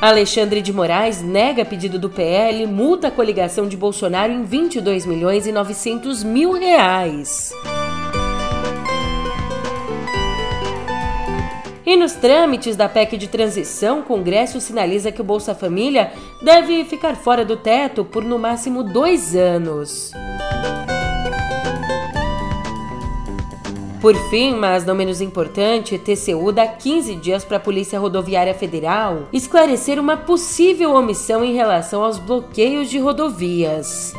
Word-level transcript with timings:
Alexandre 0.00 0.62
de 0.62 0.72
Moraes 0.72 1.20
nega 1.20 1.64
pedido 1.64 1.98
do 1.98 2.08
PL, 2.08 2.64
multa 2.68 3.08
a 3.08 3.10
coligação 3.10 3.66
de 3.66 3.76
Bolsonaro 3.76 4.32
em 4.32 4.44
22 4.44 5.04
milhões 5.04 5.44
e 5.44 5.50
900 5.50 6.22
mil 6.22 6.52
reais. 6.52 7.52
E 11.84 11.96
nos 11.96 12.12
trâmites 12.12 12.76
da 12.76 12.88
PEC 12.88 13.16
de 13.16 13.26
transição, 13.26 14.00
o 14.00 14.02
Congresso 14.04 14.60
sinaliza 14.60 15.10
que 15.10 15.20
o 15.20 15.24
Bolsa 15.24 15.52
Família 15.52 16.12
deve 16.40 16.84
ficar 16.84 17.16
fora 17.16 17.44
do 17.44 17.56
teto 17.56 18.04
por 18.04 18.22
no 18.22 18.38
máximo 18.38 18.84
dois 18.84 19.34
anos. 19.34 20.12
Por 24.00 24.14
fim, 24.30 24.54
mas 24.54 24.84
não 24.84 24.94
menos 24.94 25.20
importante, 25.20 25.98
TCU 25.98 26.52
dá 26.52 26.68
15 26.68 27.16
dias 27.16 27.44
para 27.44 27.56
a 27.56 27.60
Polícia 27.60 27.98
Rodoviária 27.98 28.54
Federal 28.54 29.28
esclarecer 29.32 29.98
uma 29.98 30.16
possível 30.16 30.94
omissão 30.94 31.44
em 31.44 31.52
relação 31.52 32.04
aos 32.04 32.16
bloqueios 32.16 32.88
de 32.88 32.98
rodovias. 32.98 34.14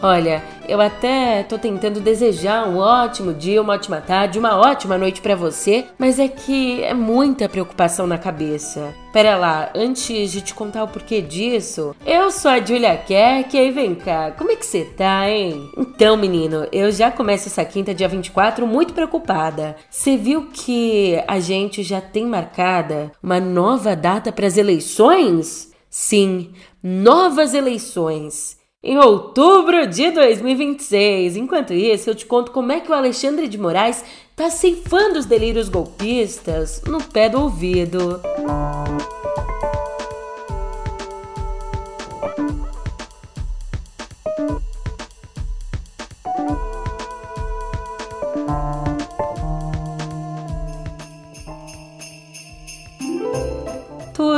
Olha, 0.00 0.42
eu 0.68 0.80
até 0.80 1.42
tô 1.42 1.58
tentando 1.58 2.00
desejar 2.00 2.68
um 2.68 2.78
ótimo 2.78 3.32
dia, 3.32 3.60
uma 3.60 3.74
ótima 3.74 4.00
tarde, 4.00 4.38
uma 4.38 4.56
ótima 4.56 4.96
noite 4.98 5.20
para 5.20 5.34
você, 5.34 5.84
mas 5.98 6.18
é 6.18 6.28
que 6.28 6.82
é 6.82 6.94
muita 6.94 7.48
preocupação 7.48 8.06
na 8.06 8.18
cabeça. 8.18 8.94
Pera 9.12 9.36
lá, 9.36 9.70
antes 9.74 10.32
de 10.32 10.40
te 10.40 10.54
contar 10.54 10.84
o 10.84 10.88
porquê 10.88 11.20
disso, 11.20 11.94
eu 12.04 12.30
sou 12.30 12.50
a 12.50 12.60
Julia 12.60 12.96
Kerk 12.96 13.56
e 13.56 13.60
aí 13.60 13.70
vem 13.70 13.94
cá, 13.94 14.32
como 14.32 14.50
é 14.50 14.56
que 14.56 14.66
você 14.66 14.84
tá, 14.84 15.30
hein? 15.30 15.70
Então, 15.76 16.16
menino, 16.16 16.66
eu 16.72 16.90
já 16.90 17.10
começo 17.10 17.48
essa 17.48 17.64
quinta, 17.64 17.94
dia 17.94 18.08
24, 18.08 18.66
muito 18.66 18.92
preocupada. 18.92 19.76
Você 19.88 20.16
viu 20.16 20.48
que 20.52 21.22
a 21.28 21.38
gente 21.38 21.82
já 21.82 22.00
tem 22.00 22.26
marcada 22.26 23.12
uma 23.22 23.38
nova 23.38 23.94
data 23.94 24.32
para 24.32 24.46
as 24.46 24.56
eleições? 24.56 25.72
Sim, 25.88 26.52
novas 26.82 27.54
eleições 27.54 28.63
em 28.84 28.98
outubro 28.98 29.86
de 29.86 30.10
2026. 30.10 31.36
Enquanto 31.36 31.72
isso, 31.72 32.10
eu 32.10 32.14
te 32.14 32.26
conto 32.26 32.52
como 32.52 32.70
é 32.70 32.80
que 32.80 32.90
o 32.90 32.94
Alexandre 32.94 33.48
de 33.48 33.56
Moraes 33.56 34.04
tá 34.36 34.50
ceifando 34.50 35.18
os 35.18 35.24
delírios 35.24 35.70
golpistas 35.70 36.82
no 36.86 37.02
pé 37.02 37.30
do 37.30 37.40
ouvido. 37.40 38.20
Tu 38.36 39.23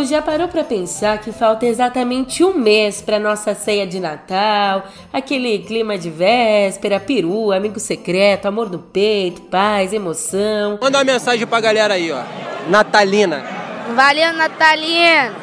já 0.06 0.22
parou 0.22 0.48
para 0.48 0.64
pensar 0.64 1.18
que 1.18 1.32
falta 1.32 1.66
exatamente 1.66 2.42
um 2.44 2.54
mês 2.54 3.02
para 3.02 3.18
nossa 3.18 3.54
ceia 3.54 3.86
de 3.86 4.00
Natal, 4.00 4.86
aquele 5.12 5.58
clima 5.58 5.98
de 5.98 6.08
véspera, 6.08 7.00
peru, 7.00 7.52
amigo 7.52 7.80
secreto, 7.80 8.46
amor 8.46 8.70
no 8.70 8.78
peito, 8.78 9.42
paz, 9.42 9.92
emoção? 9.92 10.78
Manda 10.80 10.98
uma 10.98 11.04
mensagem 11.04 11.46
pra 11.46 11.60
galera 11.60 11.94
aí, 11.94 12.10
ó. 12.12 12.22
Natalina. 12.68 13.44
Valeu, 13.94 14.32
Natalina! 14.32 15.34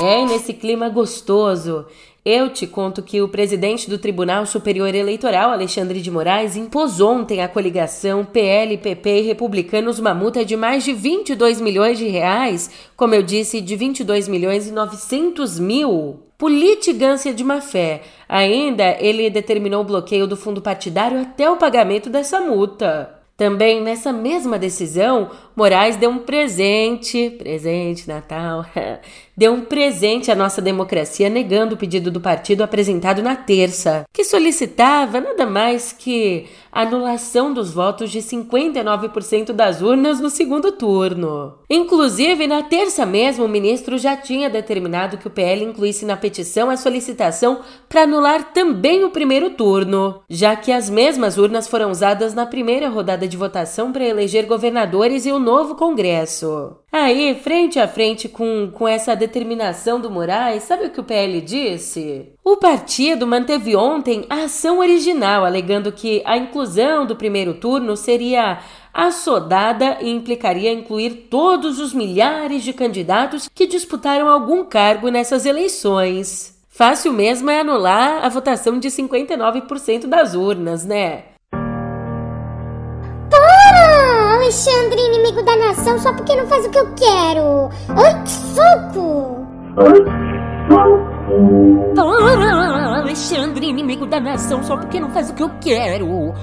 É, 0.00 0.24
nesse 0.24 0.54
clima 0.54 0.88
gostoso. 0.88 1.86
Eu 2.24 2.50
te 2.50 2.68
conto 2.68 3.02
que 3.02 3.20
o 3.20 3.26
presidente 3.26 3.90
do 3.90 3.98
Tribunal 3.98 4.46
Superior 4.46 4.94
Eleitoral, 4.94 5.50
Alexandre 5.50 6.00
de 6.00 6.08
Moraes, 6.08 6.56
impôs 6.56 7.00
ontem 7.00 7.42
à 7.42 7.48
coligação 7.48 8.24
PL, 8.24 8.78
PP 8.78 9.18
e 9.18 9.22
Republicanos 9.22 9.98
uma 9.98 10.14
multa 10.14 10.44
de 10.44 10.56
mais 10.56 10.84
de 10.84 10.92
22 10.92 11.60
milhões 11.60 11.98
de 11.98 12.06
reais, 12.06 12.70
como 12.96 13.12
eu 13.12 13.24
disse, 13.24 13.60
de 13.60 13.74
22 13.74 14.28
milhões 14.28 14.68
e 14.68 14.72
900 14.72 15.58
mil. 15.58 16.20
Por 16.38 16.48
litigância 16.48 17.34
de 17.34 17.42
má 17.42 17.60
fé. 17.60 18.02
Ainda, 18.28 18.96
ele 19.00 19.28
determinou 19.28 19.80
o 19.80 19.86
bloqueio 19.86 20.28
do 20.28 20.36
fundo 20.36 20.62
partidário 20.62 21.20
até 21.20 21.50
o 21.50 21.56
pagamento 21.56 22.08
dessa 22.08 22.40
multa. 22.40 23.18
Também 23.36 23.82
nessa 23.82 24.12
mesma 24.12 24.56
decisão, 24.56 25.30
Moraes 25.54 25.96
deu 25.96 26.10
um 26.10 26.18
presente, 26.18 27.30
presente 27.38 28.08
Natal, 28.08 28.64
deu 29.36 29.52
um 29.52 29.62
presente 29.62 30.30
à 30.30 30.34
nossa 30.34 30.62
democracia 30.62 31.28
negando 31.28 31.74
o 31.74 31.78
pedido 31.78 32.10
do 32.10 32.20
partido 32.20 32.62
apresentado 32.62 33.22
na 33.22 33.36
terça, 33.36 34.04
que 34.12 34.24
solicitava 34.24 35.20
nada 35.20 35.46
mais 35.46 35.92
que 35.92 36.46
anulação 36.70 37.52
dos 37.52 37.70
votos 37.72 38.10
de 38.10 38.20
59% 38.20 39.52
das 39.52 39.82
urnas 39.82 40.20
no 40.20 40.30
segundo 40.30 40.72
turno. 40.72 41.54
Inclusive, 41.68 42.46
na 42.46 42.62
terça 42.62 43.04
mesmo, 43.04 43.44
o 43.44 43.48
ministro 43.48 43.98
já 43.98 44.16
tinha 44.16 44.48
determinado 44.48 45.18
que 45.18 45.26
o 45.26 45.30
PL 45.30 45.64
incluísse 45.64 46.06
na 46.06 46.16
petição 46.16 46.70
a 46.70 46.76
solicitação 46.76 47.60
para 47.88 48.02
anular 48.02 48.52
também 48.54 49.04
o 49.04 49.10
primeiro 49.10 49.50
turno, 49.50 50.20
já 50.30 50.56
que 50.56 50.72
as 50.72 50.88
mesmas 50.88 51.36
urnas 51.36 51.68
foram 51.68 51.90
usadas 51.90 52.32
na 52.32 52.46
primeira 52.46 52.88
rodada 52.88 53.28
de 53.28 53.36
votação 53.36 53.92
para 53.92 54.06
eleger 54.06 54.46
governadores 54.46 55.26
e 55.26 55.32
o 55.32 55.38
novo 55.42 55.74
Congresso. 55.74 56.76
Aí, 56.90 57.34
frente 57.34 57.78
a 57.78 57.86
frente 57.86 58.28
com, 58.28 58.70
com 58.72 58.88
essa 58.88 59.14
determinação 59.14 60.00
do 60.00 60.10
Moraes, 60.10 60.62
sabe 60.62 60.86
o 60.86 60.90
que 60.90 61.00
o 61.00 61.04
PL 61.04 61.40
disse? 61.40 62.32
O 62.44 62.56
partido 62.56 63.26
manteve 63.26 63.76
ontem 63.76 64.24
a 64.30 64.44
ação 64.44 64.78
original, 64.78 65.44
alegando 65.44 65.92
que 65.92 66.22
a 66.24 66.36
inclusão 66.36 67.04
do 67.04 67.16
primeiro 67.16 67.54
turno 67.54 67.96
seria 67.96 68.60
assodada 68.94 69.98
e 70.00 70.10
implicaria 70.10 70.72
incluir 70.72 71.28
todos 71.30 71.78
os 71.78 71.92
milhares 71.92 72.62
de 72.62 72.72
candidatos 72.72 73.48
que 73.52 73.66
disputaram 73.66 74.28
algum 74.28 74.64
cargo 74.64 75.08
nessas 75.08 75.44
eleições. 75.44 76.52
Fácil 76.68 77.12
mesmo 77.12 77.50
é 77.50 77.60
anular 77.60 78.24
a 78.24 78.28
votação 78.28 78.78
de 78.78 78.88
59% 78.88 80.06
das 80.06 80.34
urnas, 80.34 80.84
né? 80.84 81.31
Alexandre, 84.52 85.00
inimigo 85.00 85.42
da 85.42 85.56
nação, 85.56 85.98
só 85.98 86.12
porque 86.12 86.36
não 86.36 86.46
faz 86.46 86.66
o 86.66 86.68
que 86.68 86.78
eu 86.78 86.86
quero. 86.94 87.70
Ai, 87.88 88.22
que 88.22 88.30
soco! 88.30 89.46
Ah, 91.96 92.98
Alexandre, 92.98 93.66
inimigo 93.66 94.04
da 94.04 94.20
nação, 94.20 94.62
só 94.62 94.76
porque 94.76 95.00
não 95.00 95.08
faz 95.08 95.30
o 95.30 95.34
que 95.34 95.42
eu 95.42 95.50
quero. 95.58 96.34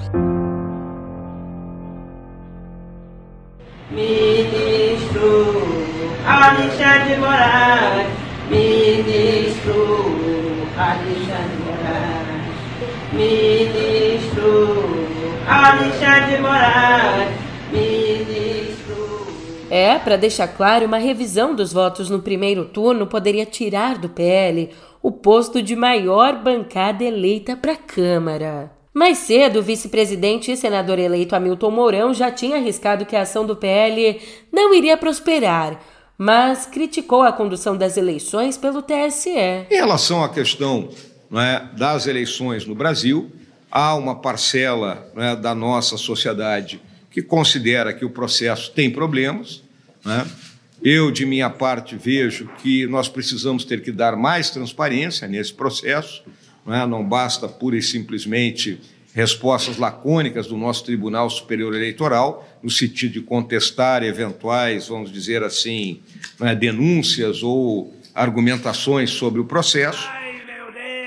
Ministro 3.92 5.46
Alexandre 6.26 7.16
Moraes, 7.16 8.08
Ministro 8.50 10.08
Alexandre 10.76 11.58
Moraes, 11.64 12.58
Ministro 13.12 14.74
Alexandre 15.46 16.40
Moraes. 16.40 17.50
É, 19.70 20.00
para 20.00 20.16
deixar 20.16 20.48
claro, 20.48 20.84
uma 20.84 20.98
revisão 20.98 21.54
dos 21.54 21.72
votos 21.72 22.10
no 22.10 22.20
primeiro 22.20 22.64
turno 22.64 23.06
poderia 23.06 23.46
tirar 23.46 23.98
do 23.98 24.08
PL 24.08 24.70
o 25.00 25.12
posto 25.12 25.62
de 25.62 25.76
maior 25.76 26.42
bancada 26.42 27.04
eleita 27.04 27.56
para 27.56 27.72
a 27.72 27.76
Câmara. 27.76 28.72
Mais 28.92 29.18
cedo, 29.18 29.60
o 29.60 29.62
vice-presidente 29.62 30.50
e 30.50 30.56
senador 30.56 30.98
eleito 30.98 31.36
Hamilton 31.36 31.70
Mourão 31.70 32.12
já 32.12 32.32
tinha 32.32 32.56
arriscado 32.56 33.06
que 33.06 33.14
a 33.14 33.22
ação 33.22 33.46
do 33.46 33.54
PL 33.54 34.20
não 34.52 34.74
iria 34.74 34.96
prosperar, 34.96 35.80
mas 36.18 36.66
criticou 36.66 37.22
a 37.22 37.32
condução 37.32 37.76
das 37.76 37.96
eleições 37.96 38.58
pelo 38.58 38.82
TSE. 38.82 39.30
Em 39.30 39.76
relação 39.76 40.24
à 40.24 40.28
questão 40.28 40.88
é, 41.32 41.62
das 41.76 42.08
eleições 42.08 42.66
no 42.66 42.74
Brasil, 42.74 43.30
há 43.70 43.94
uma 43.94 44.16
parcela 44.16 45.08
é, 45.16 45.36
da 45.36 45.54
nossa 45.54 45.96
sociedade 45.96 46.80
que 47.10 47.20
considera 47.20 47.92
que 47.92 48.04
o 48.04 48.10
processo 48.10 48.70
tem 48.70 48.90
problemas. 48.90 49.62
Né? 50.04 50.26
Eu, 50.82 51.10
de 51.10 51.26
minha 51.26 51.50
parte, 51.50 51.96
vejo 51.96 52.48
que 52.62 52.86
nós 52.86 53.08
precisamos 53.08 53.64
ter 53.64 53.82
que 53.82 53.92
dar 53.92 54.16
mais 54.16 54.50
transparência 54.50 55.26
nesse 55.26 55.52
processo. 55.52 56.22
Não, 56.64 56.74
é? 56.74 56.86
não 56.86 57.04
basta 57.04 57.48
pura 57.48 57.76
e 57.76 57.82
simplesmente 57.82 58.80
respostas 59.12 59.76
lacônicas 59.76 60.46
do 60.46 60.56
nosso 60.56 60.84
Tribunal 60.84 61.28
Superior 61.28 61.74
Eleitoral, 61.74 62.48
no 62.62 62.70
sentido 62.70 63.14
de 63.14 63.20
contestar 63.20 64.04
eventuais, 64.04 64.86
vamos 64.86 65.12
dizer 65.12 65.42
assim, 65.42 66.00
é? 66.40 66.54
denúncias 66.54 67.42
ou 67.42 67.92
argumentações 68.14 69.10
sobre 69.10 69.40
o 69.40 69.44
processo. 69.44 70.06
Ai, 70.08 70.40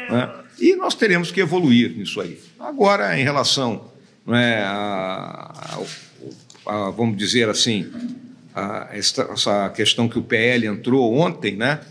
né? 0.10 0.30
E 0.60 0.76
nós 0.76 0.96
teremos 0.96 1.32
que 1.32 1.40
evoluir 1.40 1.98
nisso 1.98 2.22
aí. 2.22 2.40
Agora, 2.60 3.18
em 3.20 3.24
relação 3.24 3.93
é, 4.28 4.64
a, 4.64 5.54
a, 6.66 6.88
a, 6.88 6.90
vamos 6.92 7.18
dizer 7.18 7.50
assim, 7.50 7.92
esta, 8.92 9.24
essa 9.32 9.70
questão 9.70 10.08
que 10.08 10.20
o 10.20 10.24
PL 10.24 10.68
entrou 10.68 11.14
ontem, 11.14 11.56
né? 11.56 11.82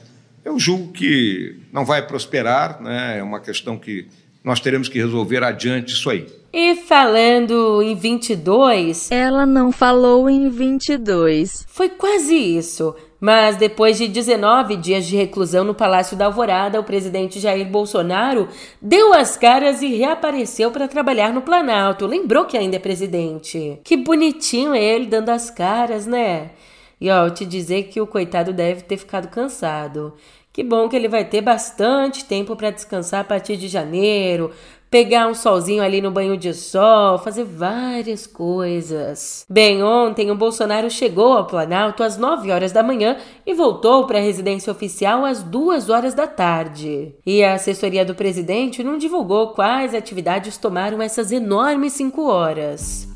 Eu 0.45 0.59
julgo 0.59 0.93
que 0.93 1.57
não 1.73 1.85
vai 1.85 2.07
prosperar, 2.07 2.81
né? 2.83 3.19
É 3.19 3.23
uma 3.23 3.41
questão 3.41 3.79
que 3.79 4.07
nós 4.43 4.61
teremos 4.61 4.89
que 4.89 4.99
resolver 4.99 5.43
adiante 5.45 5.93
isso 5.93 6.11
aí. 6.11 6.27
E 6.53 6.75
falando 6.75 7.81
em 7.83 7.95
22. 7.95 9.11
Ela 9.11 9.47
não 9.47 9.73
falou 9.73 10.29
em 10.29 10.49
22. 10.51 11.65
Foi 11.69 11.89
quase 11.89 12.35
isso. 12.35 12.95
Mas 13.23 13.55
depois 13.55 13.97
de 13.97 14.09
19 14.09 14.75
dias 14.75 15.07
de 15.07 15.15
reclusão 15.15 15.63
no 15.63 15.77
Palácio 15.77 16.17
da 16.17 16.25
Alvorada, 16.25 16.81
o 16.81 16.83
presidente 16.83 17.39
Jair 17.39 17.69
Bolsonaro 17.69 18.49
deu 18.81 19.15
as 19.15 19.37
caras 19.37 19.81
e 19.81 19.95
reapareceu 19.95 20.73
para 20.73 20.89
trabalhar 20.89 21.33
no 21.33 21.41
Planalto. 21.41 22.05
Lembrou 22.05 22.47
que 22.47 22.59
ainda 22.59 22.75
é 22.75 22.81
presidente. 22.81 23.79
Que 23.85 23.97
bonitinho 23.97 24.75
ele 24.75 25.07
dando 25.07 25.29
as 25.29 25.51
caras, 25.51 26.05
né? 26.05 26.51
E 27.01 27.09
ó, 27.13 27.31
te 27.31 27.47
dizer 27.47 27.85
que 27.85 28.01
o 28.01 28.09
coitado 28.09 28.53
deve 28.53 28.83
ter 28.83 28.97
ficado 28.97 29.29
cansado. 29.29 30.15
Que 30.53 30.65
bom 30.65 30.89
que 30.89 30.97
ele 30.97 31.07
vai 31.07 31.25
ter 31.25 31.43
bastante 31.43 32.25
tempo 32.25 32.57
para 32.57 32.71
descansar 32.71 33.21
a 33.21 33.25
partir 33.25 33.57
de 33.57 33.69
janeiro, 33.69 34.51
pegar 34.93 35.27
um 35.27 35.33
solzinho 35.33 35.83
ali 35.83 36.03
no 36.03 36.11
banho 36.11 36.37
de 36.37 36.53
sol, 36.53 37.17
fazer 37.17 37.45
várias 37.45 38.27
coisas. 38.27 39.47
Bem, 39.49 39.83
ontem 39.83 40.31
o 40.31 40.35
Bolsonaro 40.35 40.91
chegou 40.91 41.33
ao 41.33 41.47
Planalto 41.47 42.03
às 42.03 42.19
9 42.19 42.53
horas 42.53 42.73
da 42.73 42.83
manhã 42.83 43.17
e 43.47 43.55
voltou 43.55 44.07
para 44.07 44.19
a 44.19 44.23
residência 44.23 44.71
oficial 44.71 45.25
às 45.25 45.43
2 45.43 45.89
horas 45.89 46.13
da 46.13 46.27
tarde. 46.27 47.15
E 47.25 47.43
a 47.43 47.55
assessoria 47.55 48.05
do 48.05 48.15
presidente 48.15 48.85
não 48.85 48.99
divulgou 48.99 49.55
quais 49.55 49.95
atividades 49.95 50.59
tomaram 50.59 51.01
essas 51.01 51.33
enormes 51.33 51.95
5 51.95 52.29
horas. 52.29 53.09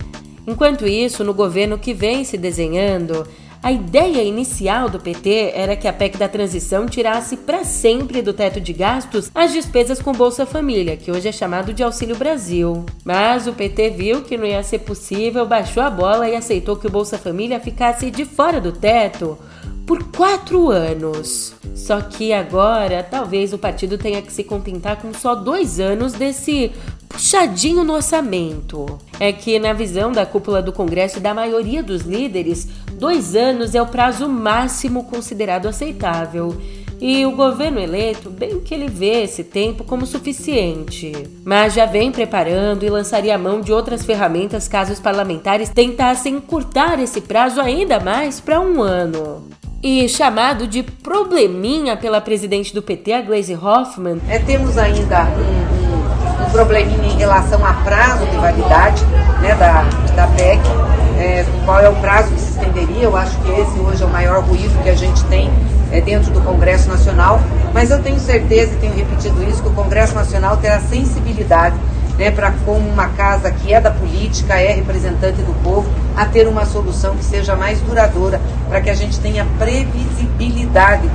Enquanto 0.46 0.86
isso, 0.86 1.22
no 1.24 1.34
governo 1.34 1.76
que 1.76 1.92
vem 1.92 2.24
se 2.24 2.38
desenhando, 2.38 3.28
a 3.66 3.72
ideia 3.72 4.22
inicial 4.22 4.88
do 4.88 5.00
PT 5.00 5.50
era 5.52 5.74
que 5.74 5.88
a 5.88 5.92
PEC 5.92 6.16
da 6.16 6.28
transição 6.28 6.86
tirasse 6.86 7.36
para 7.36 7.64
sempre 7.64 8.22
do 8.22 8.32
teto 8.32 8.60
de 8.60 8.72
gastos 8.72 9.28
as 9.34 9.52
despesas 9.52 10.00
com 10.00 10.12
Bolsa 10.12 10.46
Família, 10.46 10.96
que 10.96 11.10
hoje 11.10 11.26
é 11.26 11.32
chamado 11.32 11.74
de 11.74 11.82
Auxílio 11.82 12.14
Brasil. 12.14 12.86
Mas 13.04 13.48
o 13.48 13.52
PT 13.52 13.90
viu 13.90 14.22
que 14.22 14.36
não 14.36 14.46
ia 14.46 14.62
ser 14.62 14.78
possível, 14.78 15.44
baixou 15.44 15.82
a 15.82 15.90
bola 15.90 16.28
e 16.28 16.36
aceitou 16.36 16.76
que 16.76 16.86
o 16.86 16.90
Bolsa 16.90 17.18
Família 17.18 17.58
ficasse 17.58 18.08
de 18.08 18.24
fora 18.24 18.60
do 18.60 18.70
teto 18.70 19.36
por 19.84 20.02
quatro 20.12 20.70
anos. 20.70 21.52
Só 21.74 22.00
que 22.00 22.32
agora 22.32 23.02
talvez 23.02 23.52
o 23.52 23.58
partido 23.58 23.98
tenha 23.98 24.22
que 24.22 24.32
se 24.32 24.42
contentar 24.42 25.00
com 25.02 25.12
só 25.12 25.34
dois 25.34 25.78
anos 25.78 26.12
desse 26.12 26.72
puxadinho 27.16 27.82
no 27.82 27.94
orçamento. 27.94 28.98
É 29.18 29.32
que, 29.32 29.58
na 29.58 29.72
visão 29.72 30.12
da 30.12 30.26
cúpula 30.26 30.60
do 30.60 30.72
Congresso 30.72 31.16
e 31.16 31.20
da 31.20 31.32
maioria 31.32 31.82
dos 31.82 32.02
líderes, 32.02 32.68
dois 32.92 33.34
anos 33.34 33.74
é 33.74 33.80
o 33.80 33.86
prazo 33.86 34.28
máximo 34.28 35.04
considerado 35.04 35.66
aceitável. 35.66 36.54
E 37.00 37.24
o 37.26 37.32
governo 37.32 37.78
eleito, 37.78 38.30
bem 38.30 38.60
que 38.60 38.74
ele 38.74 38.88
vê 38.88 39.22
esse 39.22 39.44
tempo 39.44 39.84
como 39.84 40.06
suficiente, 40.06 41.12
mas 41.44 41.74
já 41.74 41.84
vem 41.84 42.10
preparando 42.10 42.84
e 42.84 42.90
lançaria 42.90 43.34
a 43.34 43.38
mão 43.38 43.60
de 43.60 43.72
outras 43.72 44.04
ferramentas 44.04 44.66
caso 44.66 44.92
os 44.92 45.00
parlamentares 45.00 45.68
tentassem 45.68 46.36
encurtar 46.36 46.98
esse 46.98 47.20
prazo 47.20 47.60
ainda 47.60 48.00
mais 48.00 48.40
para 48.40 48.60
um 48.60 48.82
ano. 48.82 49.46
E 49.82 50.08
chamado 50.08 50.66
de 50.66 50.82
probleminha 50.82 51.96
pela 51.98 52.20
presidente 52.20 52.74
do 52.74 52.82
PT, 52.82 53.12
a 53.12 53.20
Glaze 53.20 53.54
Hoffman. 53.54 54.18
É, 54.28 54.38
temos 54.38 54.78
ainda 54.78 55.24
um 55.24 55.75
probleminha 56.56 57.12
em 57.12 57.18
relação 57.18 57.62
a 57.66 57.74
prazo 57.74 58.24
de 58.24 58.36
validade 58.38 59.04
né, 59.42 59.54
da, 59.56 59.84
da 60.14 60.26
PEC, 60.28 60.58
é, 61.18 61.44
qual 61.66 61.80
é 61.80 61.88
o 61.88 61.94
prazo 61.96 62.32
que 62.32 62.40
se 62.40 62.52
estenderia. 62.52 63.02
Eu 63.02 63.14
acho 63.14 63.36
que 63.40 63.50
esse 63.50 63.78
hoje 63.78 64.02
é 64.02 64.06
o 64.06 64.08
maior 64.08 64.42
ruído 64.42 64.82
que 64.82 64.88
a 64.88 64.94
gente 64.94 65.22
tem 65.26 65.50
é, 65.92 66.00
dentro 66.00 66.32
do 66.32 66.40
Congresso 66.40 66.88
Nacional, 66.88 67.42
mas 67.74 67.90
eu 67.90 68.02
tenho 68.02 68.18
certeza 68.18 68.72
e 68.72 68.76
tenho 68.76 68.94
repetido 68.94 69.42
isso, 69.44 69.62
que 69.62 69.68
o 69.68 69.72
Congresso 69.72 70.14
Nacional 70.14 70.56
terá 70.56 70.80
sensibilidade 70.80 71.76
né, 72.18 72.30
para 72.30 72.50
como 72.64 72.88
uma 72.88 73.08
casa 73.08 73.50
que 73.50 73.74
é 73.74 73.78
da 73.78 73.90
política, 73.90 74.58
é 74.58 74.72
representante 74.72 75.42
do 75.42 75.52
povo, 75.62 75.86
a 76.16 76.24
ter 76.24 76.48
uma 76.48 76.64
solução 76.64 77.14
que 77.16 77.24
seja 77.24 77.54
mais 77.54 77.78
duradoura, 77.82 78.40
para 78.70 78.80
que 78.80 78.88
a 78.88 78.94
gente 78.94 79.20
tenha 79.20 79.46
previsibilidade 79.58 81.10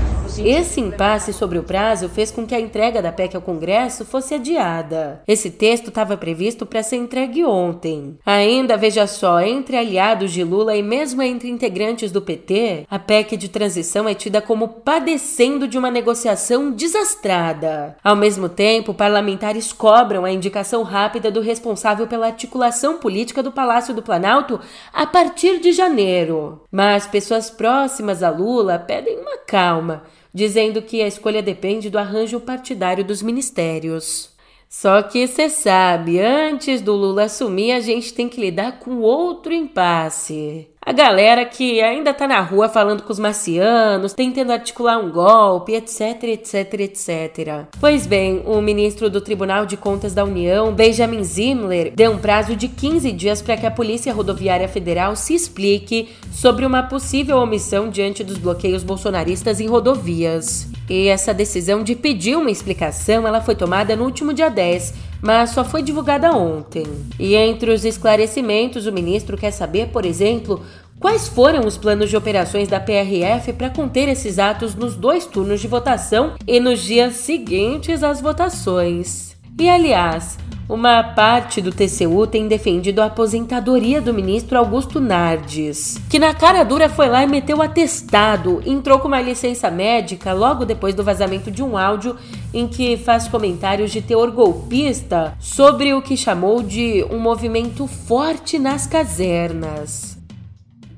esse 0.47 0.81
impasse 0.81 1.33
sobre 1.33 1.59
o 1.59 1.63
prazo 1.63 2.09
fez 2.09 2.31
com 2.31 2.45
que 2.45 2.55
a 2.55 2.59
entrega 2.59 3.01
da 3.01 3.11
PEC 3.11 3.35
ao 3.35 3.41
Congresso 3.41 4.05
fosse 4.05 4.33
adiada. 4.33 5.21
Esse 5.27 5.51
texto 5.51 5.89
estava 5.89 6.17
previsto 6.17 6.65
para 6.65 6.83
ser 6.83 6.97
entregue 6.97 7.45
ontem. 7.45 8.17
Ainda, 8.25 8.77
veja 8.77 9.05
só, 9.07 9.41
entre 9.41 9.77
aliados 9.77 10.31
de 10.31 10.43
Lula 10.43 10.75
e 10.75 10.81
mesmo 10.81 11.21
entre 11.21 11.49
integrantes 11.49 12.11
do 12.11 12.21
PT, 12.21 12.85
a 12.89 12.97
PEC 12.97 13.37
de 13.37 13.49
transição 13.49 14.07
é 14.07 14.13
tida 14.13 14.41
como 14.41 14.67
padecendo 14.67 15.67
de 15.67 15.77
uma 15.77 15.91
negociação 15.91 16.71
desastrada. 16.71 17.95
Ao 18.03 18.15
mesmo 18.15 18.49
tempo, 18.49 18.93
parlamentares 18.93 19.71
cobram 19.71 20.25
a 20.25 20.31
indicação 20.31 20.83
rápida 20.83 21.29
do 21.29 21.41
responsável 21.41 22.07
pela 22.07 22.27
articulação 22.27 22.97
política 22.97 23.43
do 23.43 23.51
Palácio 23.51 23.93
do 23.93 24.01
Planalto 24.01 24.59
a 24.93 25.05
partir 25.05 25.59
de 25.59 25.71
janeiro. 25.71 26.61
Mas 26.71 27.05
pessoas 27.05 27.49
próximas 27.49 28.23
a 28.23 28.29
Lula 28.29 28.79
pedem 28.79 29.19
uma 29.19 29.37
calma 29.37 30.03
dizendo 30.33 30.81
que 30.81 31.01
a 31.01 31.07
escolha 31.07 31.41
depende 31.41 31.89
do 31.89 31.97
arranjo 31.97 32.39
partidário 32.39 33.03
dos 33.03 33.21
ministérios. 33.21 34.31
Só 34.69 35.03
que 35.03 35.27
você 35.27 35.49
sabe, 35.49 36.19
antes 36.19 36.81
do 36.81 36.93
Lula 36.93 37.23
assumir, 37.23 37.73
a 37.73 37.81
gente 37.81 38.13
tem 38.13 38.29
que 38.29 38.39
lidar 38.39 38.79
com 38.79 39.01
outro 39.01 39.51
impasse. 39.51 40.70
A 40.83 40.91
galera 40.91 41.45
que 41.45 41.79
ainda 41.79 42.11
tá 42.11 42.27
na 42.27 42.41
rua 42.41 42.67
falando 42.67 43.03
com 43.03 43.13
os 43.13 43.19
marcianos, 43.19 44.13
tentando 44.13 44.51
articular 44.51 44.97
um 44.97 45.11
golpe, 45.11 45.73
etc, 45.73 46.23
etc, 46.23 46.73
etc. 46.79 47.65
Pois 47.79 48.07
bem, 48.07 48.41
o 48.47 48.59
ministro 48.59 49.07
do 49.07 49.21
Tribunal 49.21 49.67
de 49.67 49.77
Contas 49.77 50.15
da 50.15 50.25
União, 50.25 50.73
Benjamin 50.73 51.23
Zimler, 51.23 51.93
deu 51.95 52.11
um 52.11 52.17
prazo 52.17 52.55
de 52.55 52.67
15 52.67 53.11
dias 53.11 53.43
para 53.43 53.57
que 53.57 53.65
a 53.67 53.71
Polícia 53.71 54.11
Rodoviária 54.11 54.67
Federal 54.67 55.15
se 55.15 55.35
explique 55.35 56.09
sobre 56.31 56.65
uma 56.65 56.81
possível 56.81 57.37
omissão 57.37 57.87
diante 57.87 58.23
dos 58.23 58.39
bloqueios 58.39 58.81
bolsonaristas 58.81 59.59
em 59.59 59.67
rodovias. 59.67 60.67
E 60.89 61.07
essa 61.09 61.31
decisão 61.31 61.83
de 61.83 61.95
pedir 61.95 62.35
uma 62.35 62.49
explicação, 62.49 63.27
ela 63.27 63.39
foi 63.39 63.53
tomada 63.53 63.95
no 63.95 64.03
último 64.03 64.33
dia 64.33 64.49
10 64.49 65.10
mas 65.21 65.51
só 65.51 65.63
foi 65.63 65.81
divulgada 65.81 66.35
ontem. 66.35 66.85
E 67.19 67.35
entre 67.35 67.71
os 67.71 67.85
esclarecimentos, 67.85 68.87
o 68.87 68.91
ministro 68.91 69.37
quer 69.37 69.51
saber, 69.51 69.87
por 69.89 70.05
exemplo, 70.05 70.61
Quais 71.01 71.27
foram 71.27 71.65
os 71.65 71.77
planos 71.77 72.11
de 72.11 72.15
operações 72.15 72.67
da 72.67 72.79
PRF 72.79 73.53
para 73.53 73.71
conter 73.71 74.07
esses 74.07 74.37
atos 74.37 74.75
nos 74.75 74.95
dois 74.95 75.25
turnos 75.25 75.59
de 75.59 75.67
votação 75.67 76.35
e 76.45 76.59
nos 76.59 76.79
dias 76.79 77.15
seguintes 77.15 78.03
às 78.03 78.21
votações? 78.21 79.35
E 79.59 79.67
aliás, 79.67 80.37
uma 80.71 81.03
parte 81.03 81.61
do 81.61 81.69
TCU 81.69 82.25
tem 82.25 82.47
defendido 82.47 83.01
a 83.01 83.07
aposentadoria 83.07 83.99
do 83.99 84.13
ministro 84.13 84.57
Augusto 84.57 85.01
Nardes, 85.01 85.99
que 86.09 86.17
na 86.17 86.33
cara 86.33 86.63
dura 86.63 86.87
foi 86.87 87.09
lá 87.09 87.21
e 87.23 87.27
meteu 87.27 87.61
atestado, 87.61 88.63
entrou 88.65 88.97
com 88.97 89.09
uma 89.09 89.19
licença 89.19 89.69
médica 89.69 90.31
logo 90.31 90.63
depois 90.63 90.95
do 90.95 91.03
vazamento 91.03 91.51
de 91.51 91.61
um 91.61 91.77
áudio 91.77 92.15
em 92.53 92.69
que 92.69 92.95
faz 92.95 93.27
comentários 93.27 93.91
de 93.91 94.01
teor 94.01 94.31
golpista 94.31 95.35
sobre 95.41 95.93
o 95.93 96.01
que 96.01 96.15
chamou 96.15 96.63
de 96.63 97.05
um 97.11 97.19
movimento 97.19 97.85
forte 97.85 98.57
nas 98.57 98.87
casernas. 98.87 100.17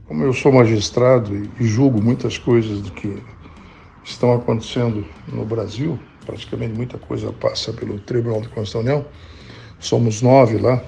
Como 0.06 0.24
eu 0.24 0.34
sou 0.34 0.52
magistrado 0.52 1.50
e 1.60 1.66
julgo 1.66 2.00
muitas 2.00 2.38
coisas 2.38 2.80
do 2.80 2.92
que 2.92 3.18
estão 4.04 4.34
acontecendo 4.34 5.04
no 5.28 5.44
Brasil, 5.44 5.98
praticamente 6.24 6.76
muita 6.76 7.00
coisa 7.00 7.34
passa 7.34 7.74
pelo 7.74 7.98
Tribunal 7.98 8.40
de 8.40 8.50
Constituição 8.50 9.04
somos 9.88 10.22
nove 10.22 10.58
lá, 10.58 10.82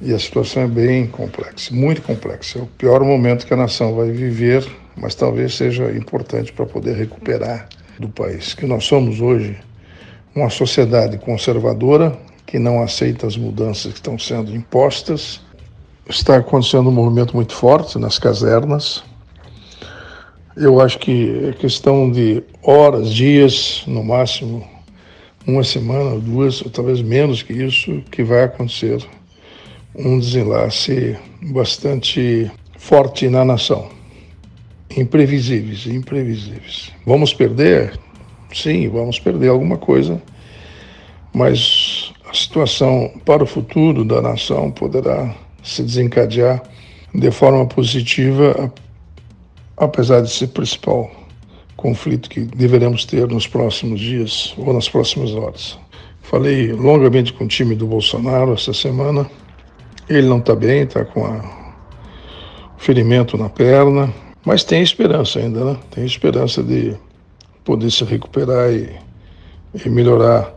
e 0.00 0.12
a 0.12 0.18
situação 0.18 0.64
é 0.64 0.66
bem 0.66 1.06
complexa, 1.06 1.74
muito 1.74 2.02
complexa. 2.02 2.58
É 2.58 2.62
o 2.62 2.66
pior 2.66 3.02
momento 3.02 3.46
que 3.46 3.54
a 3.54 3.56
nação 3.56 3.94
vai 3.94 4.10
viver, 4.10 4.66
mas 4.94 5.14
talvez 5.14 5.54
seja 5.54 5.90
importante 5.92 6.52
para 6.52 6.66
poder 6.66 6.96
recuperar 6.96 7.68
do 7.98 8.08
país. 8.08 8.52
Que 8.52 8.66
nós 8.66 8.84
somos 8.84 9.20
hoje 9.20 9.56
uma 10.34 10.50
sociedade 10.50 11.16
conservadora 11.18 12.16
que 12.44 12.58
não 12.58 12.82
aceita 12.82 13.26
as 13.26 13.36
mudanças 13.36 13.92
que 13.92 13.98
estão 13.98 14.18
sendo 14.18 14.54
impostas. 14.54 15.40
Está 16.08 16.36
acontecendo 16.36 16.90
um 16.90 16.92
movimento 16.92 17.34
muito 17.34 17.54
forte 17.54 17.98
nas 17.98 18.18
casernas. 18.18 19.02
Eu 20.56 20.80
acho 20.80 20.98
que 20.98 21.48
é 21.48 21.52
questão 21.52 22.10
de 22.10 22.42
horas, 22.62 23.12
dias, 23.12 23.82
no 23.86 24.04
máximo, 24.04 24.75
uma 25.46 25.62
semana, 25.62 26.18
duas, 26.18 26.60
ou 26.60 26.70
talvez 26.70 27.00
menos 27.00 27.42
que 27.42 27.52
isso, 27.52 28.02
que 28.10 28.24
vai 28.24 28.42
acontecer 28.44 29.06
um 29.94 30.18
desenlace 30.18 31.16
bastante 31.40 32.50
forte 32.76 33.28
na 33.28 33.44
nação. 33.44 33.88
Imprevisíveis, 34.96 35.86
imprevisíveis. 35.86 36.92
Vamos 37.06 37.32
perder? 37.32 37.98
Sim, 38.52 38.88
vamos 38.88 39.20
perder 39.20 39.48
alguma 39.48 39.76
coisa, 39.76 40.20
mas 41.32 42.12
a 42.28 42.34
situação 42.34 43.12
para 43.24 43.44
o 43.44 43.46
futuro 43.46 44.04
da 44.04 44.20
nação 44.20 44.70
poderá 44.70 45.34
se 45.62 45.82
desencadear 45.82 46.62
de 47.14 47.30
forma 47.30 47.66
positiva, 47.66 48.72
apesar 49.76 50.22
de 50.22 50.30
ser 50.30 50.48
principal 50.48 51.10
conflito 51.76 52.28
que 52.28 52.40
deveremos 52.40 53.04
ter 53.04 53.28
nos 53.28 53.46
próximos 53.46 54.00
dias 54.00 54.54
ou 54.56 54.72
nas 54.72 54.88
próximas 54.88 55.34
horas. 55.34 55.78
Falei 56.22 56.72
longamente 56.72 57.32
com 57.32 57.44
o 57.44 57.48
time 57.48 57.74
do 57.74 57.86
Bolsonaro 57.86 58.54
essa 58.54 58.72
semana. 58.72 59.30
Ele 60.08 60.26
não 60.26 60.38
está 60.38 60.54
bem, 60.54 60.82
está 60.82 61.04
com 61.04 61.24
a... 61.24 61.74
ferimento 62.78 63.36
na 63.36 63.48
perna, 63.48 64.12
mas 64.44 64.64
tem 64.64 64.82
esperança 64.82 65.38
ainda, 65.38 65.64
né? 65.64 65.76
Tem 65.90 66.04
esperança 66.04 66.62
de 66.62 66.96
poder 67.64 67.90
se 67.90 68.04
recuperar 68.04 68.72
e, 68.72 68.90
e 69.84 69.88
melhorar 69.88 70.56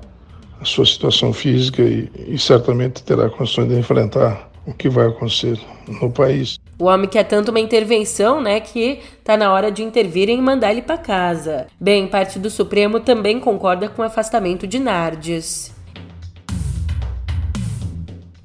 a 0.62 0.66
sua 0.66 0.86
situação 0.86 1.34
física 1.34 1.82
e, 1.82 2.10
e 2.28 2.38
certamente 2.38 3.04
terá 3.04 3.30
condições 3.30 3.70
de 3.70 3.80
enfrentar 3.80 4.50
o 4.66 4.74
que 4.74 4.90
vai 4.90 5.08
acontecer 5.08 5.60
no 6.02 6.12
país. 6.12 6.60
O 6.80 6.86
homem 6.86 7.10
quer 7.10 7.26
tanto 7.26 7.50
uma 7.52 7.60
intervenção, 7.60 8.42
né, 8.42 8.62
que 8.62 9.02
tá 9.22 9.36
na 9.36 9.52
hora 9.52 9.70
de 9.70 9.84
intervir 9.84 10.30
e 10.30 10.38
mandar 10.42 10.72
ele 10.72 10.82
para 10.82 10.98
casa. 10.98 11.68
Bem, 11.78 12.08
parte 12.08 12.40
do 12.40 12.50
Supremo 12.50 13.02
também 13.02 13.38
concorda 13.38 13.90
com 13.90 14.02
o 14.02 14.06
afastamento 14.06 14.66
de 14.66 14.80
Nardes. 14.80 15.76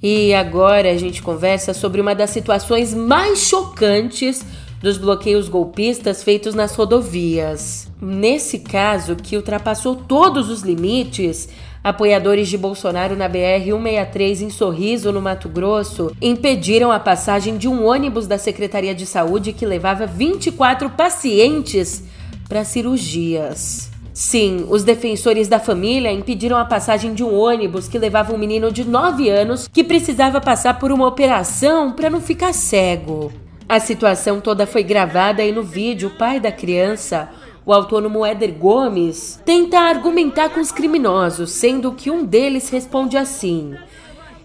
E 0.02 0.34
agora 0.34 0.90
a 0.90 0.96
gente 0.96 1.22
conversa 1.22 1.72
sobre 1.72 2.00
uma 2.00 2.12
das 2.12 2.30
situações 2.30 2.92
mais 2.92 3.38
chocantes 3.38 4.44
dos 4.84 4.98
bloqueios 4.98 5.48
golpistas 5.48 6.22
feitos 6.22 6.54
nas 6.54 6.76
rodovias. 6.76 7.90
Nesse 8.02 8.58
caso, 8.58 9.16
que 9.16 9.34
ultrapassou 9.34 9.96
todos 9.96 10.50
os 10.50 10.60
limites, 10.60 11.48
Apoiadores 11.82 12.48
de 12.48 12.56
Bolsonaro 12.56 13.16
na 13.16 13.28
BR-163 13.28 14.42
em 14.42 14.50
Sorriso, 14.50 15.12
no 15.12 15.20
Mato 15.20 15.48
Grosso, 15.48 16.14
impediram 16.20 16.90
a 16.90 16.98
passagem 16.98 17.56
de 17.56 17.66
um 17.68 17.84
ônibus 17.84 18.26
da 18.26 18.38
Secretaria 18.38 18.94
de 18.94 19.04
Saúde 19.04 19.52
que 19.52 19.66
levava 19.66 20.06
24 20.06 20.88
pacientes 20.90 22.02
para 22.48 22.64
cirurgias. 22.64 23.90
Sim, 24.14 24.66
os 24.68 24.84
defensores 24.84 25.48
da 25.48 25.58
família 25.58 26.12
impediram 26.12 26.56
a 26.56 26.64
passagem 26.64 27.12
de 27.12 27.24
um 27.24 27.34
ônibus 27.34 27.88
que 27.88 27.98
levava 27.98 28.32
um 28.32 28.38
menino 28.38 28.70
de 28.70 28.84
9 28.84 29.28
anos 29.28 29.66
que 29.66 29.84
precisava 29.84 30.40
passar 30.40 30.78
por 30.78 30.92
uma 30.92 31.06
operação 31.06 31.92
para 31.92 32.08
não 32.08 32.20
ficar 32.20 32.52
cego. 32.54 33.32
A 33.68 33.80
situação 33.80 34.40
toda 34.40 34.66
foi 34.66 34.83
gravada 34.83 35.42
e 35.42 35.50
no 35.50 35.62
vídeo 35.62 36.09
o 36.09 36.18
pai 36.18 36.38
da 36.38 36.52
criança 36.52 37.30
o 37.66 37.73
autônomo 37.73 38.26
Éder 38.26 38.52
Gomes 38.52 39.40
tenta 39.44 39.78
argumentar 39.78 40.50
com 40.50 40.61
os 40.61 40.71
criminosos, 40.71 41.50
sendo 41.50 41.92
que 41.92 42.11
um 42.11 42.23
deles 42.25 42.68
responde 42.68 43.16
assim: 43.16 43.75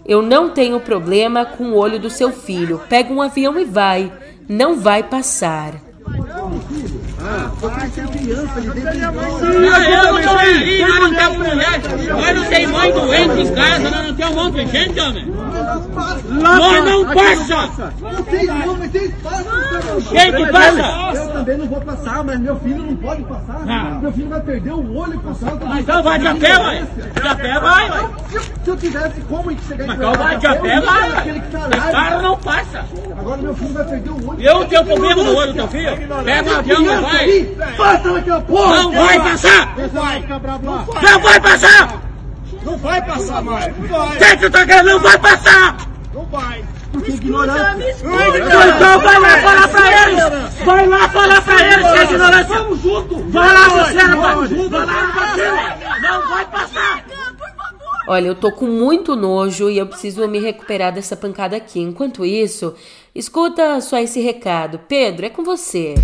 Eu 0.06 0.22
não 0.22 0.50
tenho 0.50 0.80
problema 0.80 1.44
com 1.44 1.64
o 1.64 1.76
olho 1.76 1.98
do 1.98 2.08
seu 2.08 2.32
filho. 2.32 2.80
Pega 2.88 3.12
um 3.12 3.20
avião 3.20 3.58
e 3.58 3.64
vai. 3.64 4.10
Não 4.48 4.76
vai 4.76 5.02
passar. 5.02 5.74
Ah, 7.22 7.50
você 7.60 8.00
tem 8.00 8.06
criança, 8.08 8.52
ele 8.58 8.70
tem 8.70 8.82
criança. 8.82 9.12
Não, 9.12 9.82
eu 9.82 10.12
não 10.12 10.22
tô 10.22 10.38
aí, 10.38 10.80
nós 10.80 11.00
não 11.00 11.14
temos 11.14 11.38
mulher. 11.38 11.80
Nós 12.08 12.36
não 12.36 12.44
temos 12.44 12.70
mãe 12.70 12.92
doente 12.92 13.40
em 13.40 13.54
casa, 13.54 13.90
nós 13.90 14.06
não 14.06 14.14
temos 14.14 14.32
um 14.32 14.44
monte 14.44 14.64
de 14.64 14.72
gente, 14.72 15.00
homem. 15.00 15.26
Nós 16.30 16.84
não 16.84 17.04
passa! 17.04 17.92
Vocês 18.00 18.46
não, 18.48 18.76
mas 18.76 18.90
vocês 18.90 19.14
passam. 19.22 20.00
Quem 20.10 20.32
que 20.32 20.52
passa? 20.52 21.12
Eu 21.14 21.28
também 21.32 21.58
não 21.58 21.66
vou 21.66 21.80
passar, 21.80 22.24
mas 22.24 22.40
meu 22.40 22.56
filho 22.60 22.82
não 22.84 22.96
pode 22.96 23.22
passar. 23.24 24.00
Meu 24.00 24.12
filho 24.12 24.28
vai 24.28 24.40
perder 24.40 24.72
o 24.72 24.96
olho 24.96 25.20
passando. 25.20 25.78
Então 25.78 26.02
vai 26.02 26.18
de 26.18 26.26
a 26.26 26.34
pé, 26.34 26.58
mãe. 26.58 26.88
De 27.20 27.28
a 27.28 27.34
pé 27.34 27.60
vai, 27.60 27.88
mãe. 27.90 28.08
Se 28.64 28.70
eu 28.70 28.76
tivesse 28.76 29.20
como 29.22 29.50
chegar 29.68 29.84
em 29.84 29.88
Mas 29.88 29.96
então 29.96 30.14
vai 30.14 30.38
de 30.38 30.46
a 30.46 30.56
pé, 30.56 30.80
vai. 30.80 31.22
Que 31.22 31.40
tá. 31.50 31.66
O 31.66 31.92
cara 31.92 32.22
não 32.22 32.36
passa. 32.38 32.84
Agora 33.18 33.42
meu 33.42 33.54
filho 33.54 33.74
vai 33.74 33.84
perder 33.84 34.10
o 34.10 34.28
olho. 34.28 34.40
Eu 34.40 34.64
tenho 34.66 34.84
problema 34.84 35.22
no 35.22 35.34
olho 35.34 35.52
do 35.52 35.56
teu 35.56 35.68
filho? 35.68 35.96
Pega 36.24 36.50
um 36.50 36.56
avião 36.56 36.82
e 36.82 36.88
vai. 37.10 37.76
Passa 37.76 38.12
naquela 38.12 38.40
porra. 38.40 38.82
Não 38.82 38.92
vai 38.92 39.20
passar. 39.20 39.76
Não 39.76 39.88
vai. 39.88 40.24
Não 41.02 41.20
vai 41.20 41.40
passar. 41.40 42.02
Não 42.62 42.76
vai 42.76 43.02
passar 43.02 43.42
mais. 43.42 43.76
Não 43.78 43.88
vai. 43.88 44.16
Quem 44.18 44.38
que 44.38 44.50
tá 44.50 44.66
querendo? 44.66 44.86
Não 44.86 45.00
vai 45.00 45.18
passar. 45.18 45.76
Não 46.12 46.24
vai. 46.26 46.64
Porque 46.92 47.12
ignorante. 47.12 47.94
Então 48.02 49.00
vai 49.00 49.20
lá 49.20 49.38
falar 49.38 49.68
pra 49.68 50.02
eles. 50.02 50.64
Vai 50.64 50.86
lá 50.86 51.08
falar 51.08 51.42
pra 51.42 51.66
eles 51.66 51.86
que 51.86 51.98
é 51.98 52.02
ignorante. 52.04 52.48
Vamos 52.48 52.82
junto. 52.82 53.30
Vai 53.30 53.54
lá 53.54 53.68
você, 53.68 53.98
rapaz. 53.98 54.50
Vai 54.50 54.86
lá. 54.86 55.78
Não 56.02 56.28
vai 56.28 56.44
passar. 56.46 57.04
Olha, 58.08 58.26
eu 58.26 58.34
tô 58.34 58.50
com 58.50 58.66
muito 58.66 59.14
nojo 59.14 59.70
e 59.70 59.78
eu 59.78 59.86
preciso 59.86 60.26
me 60.26 60.40
recuperar 60.40 60.92
dessa 60.92 61.16
pancada 61.16 61.56
aqui. 61.56 61.80
Enquanto 61.80 62.24
isso, 62.24 62.74
escuta 63.14 63.80
só 63.80 63.98
esse 63.98 64.20
recado. 64.20 64.80
Pedro, 64.88 65.26
é 65.26 65.30
com 65.30 65.44
você. 65.44 65.94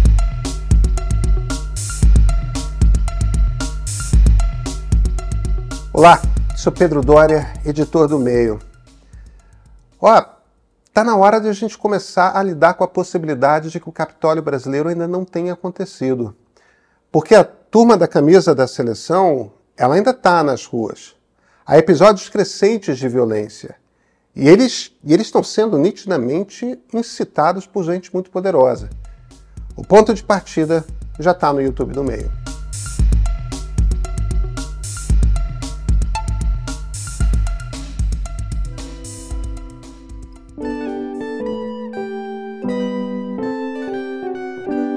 Olá, 5.96 6.20
sou 6.54 6.70
Pedro 6.70 7.00
Dória, 7.00 7.54
editor 7.64 8.06
do 8.06 8.18
Meio. 8.18 8.58
Ó, 9.98 10.22
tá 10.92 11.02
na 11.02 11.16
hora 11.16 11.40
de 11.40 11.48
a 11.48 11.54
gente 11.54 11.78
começar 11.78 12.36
a 12.36 12.42
lidar 12.42 12.74
com 12.74 12.84
a 12.84 12.86
possibilidade 12.86 13.70
de 13.70 13.80
que 13.80 13.88
o 13.88 13.92
Capitólio 13.92 14.42
brasileiro 14.42 14.90
ainda 14.90 15.08
não 15.08 15.24
tenha 15.24 15.54
acontecido. 15.54 16.36
Porque 17.10 17.34
a 17.34 17.42
turma 17.42 17.96
da 17.96 18.06
camisa 18.06 18.54
da 18.54 18.68
seleção, 18.68 19.50
ela 19.74 19.94
ainda 19.94 20.10
está 20.10 20.42
nas 20.44 20.66
ruas. 20.66 21.16
Há 21.64 21.78
episódios 21.78 22.28
crescentes 22.28 22.98
de 22.98 23.08
violência. 23.08 23.76
E 24.34 24.46
eles, 24.46 24.92
e 25.02 25.14
estão 25.14 25.42
sendo 25.42 25.78
nitidamente 25.78 26.78
incitados 26.92 27.66
por 27.66 27.84
gente 27.84 28.12
muito 28.12 28.30
poderosa. 28.30 28.90
O 29.74 29.82
ponto 29.82 30.12
de 30.12 30.22
partida 30.22 30.84
já 31.18 31.30
está 31.30 31.50
no 31.54 31.62
YouTube 31.62 31.94
do 31.94 32.04
Meio. 32.04 32.30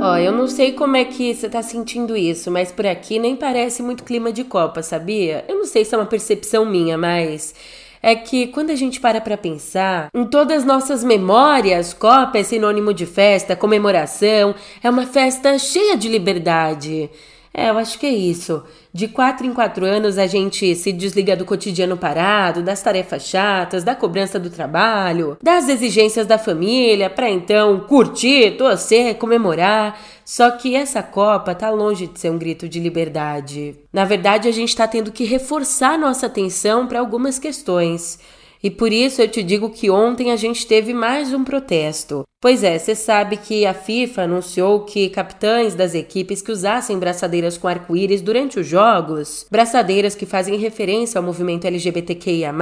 Ó, 0.01 0.15
eu 0.15 0.31
não 0.31 0.47
sei 0.47 0.71
como 0.71 0.95
é 0.95 1.03
que 1.03 1.35
você 1.35 1.49
tá 1.49 1.61
sentindo 1.61 2.15
isso, 2.15 2.49
mas 2.49 2.71
por 2.71 2.87
aqui 2.87 3.19
nem 3.19 3.35
parece 3.35 3.83
muito 3.83 4.05
clima 4.05 4.31
de 4.31 4.45
Copa, 4.45 4.81
sabia? 4.81 5.43
Eu 5.45 5.57
não 5.57 5.65
sei 5.65 5.83
se 5.83 5.93
é 5.93 5.97
uma 5.97 6.05
percepção 6.05 6.65
minha, 6.65 6.97
mas 6.97 7.53
é 8.01 8.15
que 8.15 8.47
quando 8.47 8.69
a 8.69 8.75
gente 8.75 9.01
para 9.01 9.19
pra 9.19 9.35
pensar, 9.35 10.07
em 10.15 10.23
todas 10.23 10.59
as 10.59 10.65
nossas 10.65 11.03
memórias, 11.03 11.93
Copa 11.93 12.37
é 12.37 12.43
sinônimo 12.43 12.93
de 12.93 13.05
festa, 13.05 13.57
comemoração, 13.57 14.55
é 14.81 14.89
uma 14.89 15.05
festa 15.05 15.59
cheia 15.59 15.97
de 15.97 16.07
liberdade. 16.07 17.09
É, 17.59 17.69
eu 17.69 17.77
acho 17.77 17.99
que 17.99 18.05
é 18.05 18.09
isso. 18.09 18.63
De 18.93 19.09
quatro 19.09 19.45
em 19.45 19.53
quatro 19.53 19.85
anos 19.85 20.17
a 20.17 20.25
gente 20.25 20.73
se 20.75 20.93
desliga 20.93 21.35
do 21.35 21.43
cotidiano 21.43 21.97
parado, 21.97 22.63
das 22.63 22.81
tarefas 22.81 23.23
chatas, 23.23 23.83
da 23.83 23.93
cobrança 23.93 24.39
do 24.39 24.49
trabalho, 24.49 25.37
das 25.43 25.67
exigências 25.67 26.25
da 26.25 26.37
família, 26.37 27.09
para 27.09 27.29
então 27.29 27.81
curtir, 27.81 28.51
torcer, 28.51 29.15
comemorar. 29.15 29.99
Só 30.23 30.51
que 30.51 30.73
essa 30.73 31.03
Copa 31.03 31.53
tá 31.53 31.69
longe 31.69 32.07
de 32.07 32.17
ser 32.17 32.29
um 32.29 32.37
grito 32.37 32.69
de 32.69 32.79
liberdade. 32.79 33.75
Na 33.91 34.05
verdade, 34.05 34.47
a 34.47 34.53
gente 34.53 34.73
tá 34.73 34.87
tendo 34.87 35.11
que 35.11 35.25
reforçar 35.25 35.99
nossa 35.99 36.27
atenção 36.27 36.87
para 36.87 37.01
algumas 37.01 37.37
questões. 37.37 38.19
E 38.61 38.69
por 38.69 38.91
isso 38.91 39.21
eu 39.21 39.27
te 39.27 39.41
digo 39.41 39.69
que 39.69 39.89
ontem 39.89 40.31
a 40.31 40.35
gente 40.35 40.67
teve 40.67 40.93
mais 40.93 41.33
um 41.33 41.43
protesto. 41.43 42.23
Pois 42.41 42.63
é, 42.63 42.79
você 42.79 42.95
sabe 42.95 43.35
que 43.35 43.65
a 43.65 43.73
FIFA 43.73 44.21
anunciou 44.21 44.85
que 44.85 45.09
capitães 45.09 45.75
das 45.75 45.93
equipes 45.93 46.41
que 46.41 46.53
usassem 46.53 46.97
braçadeiras 46.97 47.57
com 47.57 47.67
arco-íris 47.67 48.21
durante 48.21 48.57
os 48.57 48.65
jogos, 48.65 49.45
braçadeiras 49.51 50.15
que 50.15 50.25
fazem 50.25 50.57
referência 50.57 51.19
ao 51.19 51.23
movimento 51.23 51.67
LGBTQIA, 51.67 52.53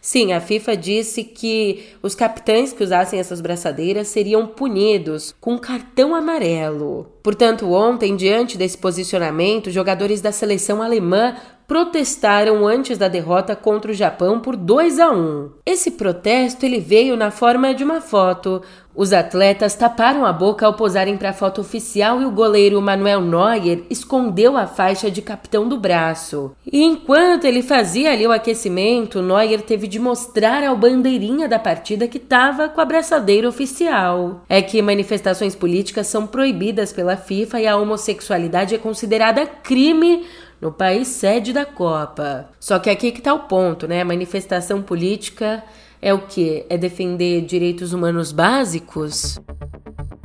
sim, 0.00 0.32
a 0.32 0.40
FIFA 0.40 0.76
disse 0.78 1.24
que 1.24 1.84
os 2.02 2.14
capitães 2.14 2.72
que 2.72 2.82
usassem 2.82 3.20
essas 3.20 3.42
braçadeiras 3.42 4.08
seriam 4.08 4.46
punidos 4.46 5.34
com 5.38 5.58
cartão 5.58 6.14
amarelo. 6.14 7.06
Portanto, 7.22 7.70
ontem, 7.70 8.16
diante 8.16 8.56
desse 8.58 8.78
posicionamento, 8.78 9.70
jogadores 9.70 10.22
da 10.22 10.32
seleção 10.32 10.82
alemã 10.82 11.36
protestaram 11.66 12.66
antes 12.66 12.98
da 12.98 13.08
derrota 13.08 13.56
contra 13.56 13.90
o 13.90 13.94
Japão 13.94 14.40
por 14.40 14.56
2 14.56 14.98
a 14.98 15.10
1. 15.10 15.50
Esse 15.64 15.92
protesto 15.92 16.66
ele 16.66 16.80
veio 16.80 17.16
na 17.16 17.30
forma 17.30 17.74
de 17.74 17.84
uma 17.84 18.00
foto. 18.00 18.62
Os 18.94 19.10
atletas 19.12 19.74
taparam 19.74 20.26
a 20.26 20.32
boca 20.32 20.66
ao 20.66 20.74
posarem 20.74 21.16
para 21.16 21.30
a 21.30 21.32
foto 21.32 21.62
oficial 21.62 22.20
e 22.20 22.26
o 22.26 22.30
goleiro 22.30 22.80
Manuel 22.82 23.22
Neuer 23.22 23.84
escondeu 23.88 24.54
a 24.54 24.66
faixa 24.66 25.10
de 25.10 25.22
capitão 25.22 25.66
do 25.66 25.78
braço. 25.78 26.52
E 26.70 26.82
enquanto 26.82 27.46
ele 27.46 27.62
fazia 27.62 28.12
ali 28.12 28.26
o 28.26 28.32
aquecimento, 28.32 29.22
Neuer 29.22 29.62
teve 29.62 29.88
de 29.88 29.98
mostrar 29.98 30.62
ao 30.62 30.76
bandeirinha 30.76 31.48
da 31.48 31.58
partida 31.58 32.06
que 32.06 32.18
estava 32.18 32.68
com 32.68 32.82
a 32.82 32.84
braçadeira 32.84 33.48
oficial. 33.48 34.42
É 34.46 34.60
que 34.60 34.82
manifestações 34.82 35.54
políticas 35.54 36.06
são 36.06 36.26
proibidas 36.26 36.92
pela 36.92 37.16
FIFA 37.16 37.60
e 37.60 37.66
a 37.66 37.78
homossexualidade 37.78 38.74
é 38.74 38.78
considerada 38.78 39.46
crime 39.46 40.26
no 40.62 40.70
país 40.70 41.08
sede 41.08 41.52
da 41.52 41.66
Copa. 41.66 42.48
Só 42.60 42.78
que 42.78 42.88
aqui 42.88 43.10
que 43.10 43.20
tá 43.20 43.34
o 43.34 43.40
ponto, 43.40 43.88
né? 43.88 44.00
A 44.00 44.04
manifestação 44.04 44.80
política 44.80 45.64
é 46.00 46.14
o 46.14 46.20
que? 46.20 46.64
É 46.68 46.78
defender 46.78 47.40
direitos 47.42 47.92
humanos 47.92 48.30
básicos? 48.30 49.40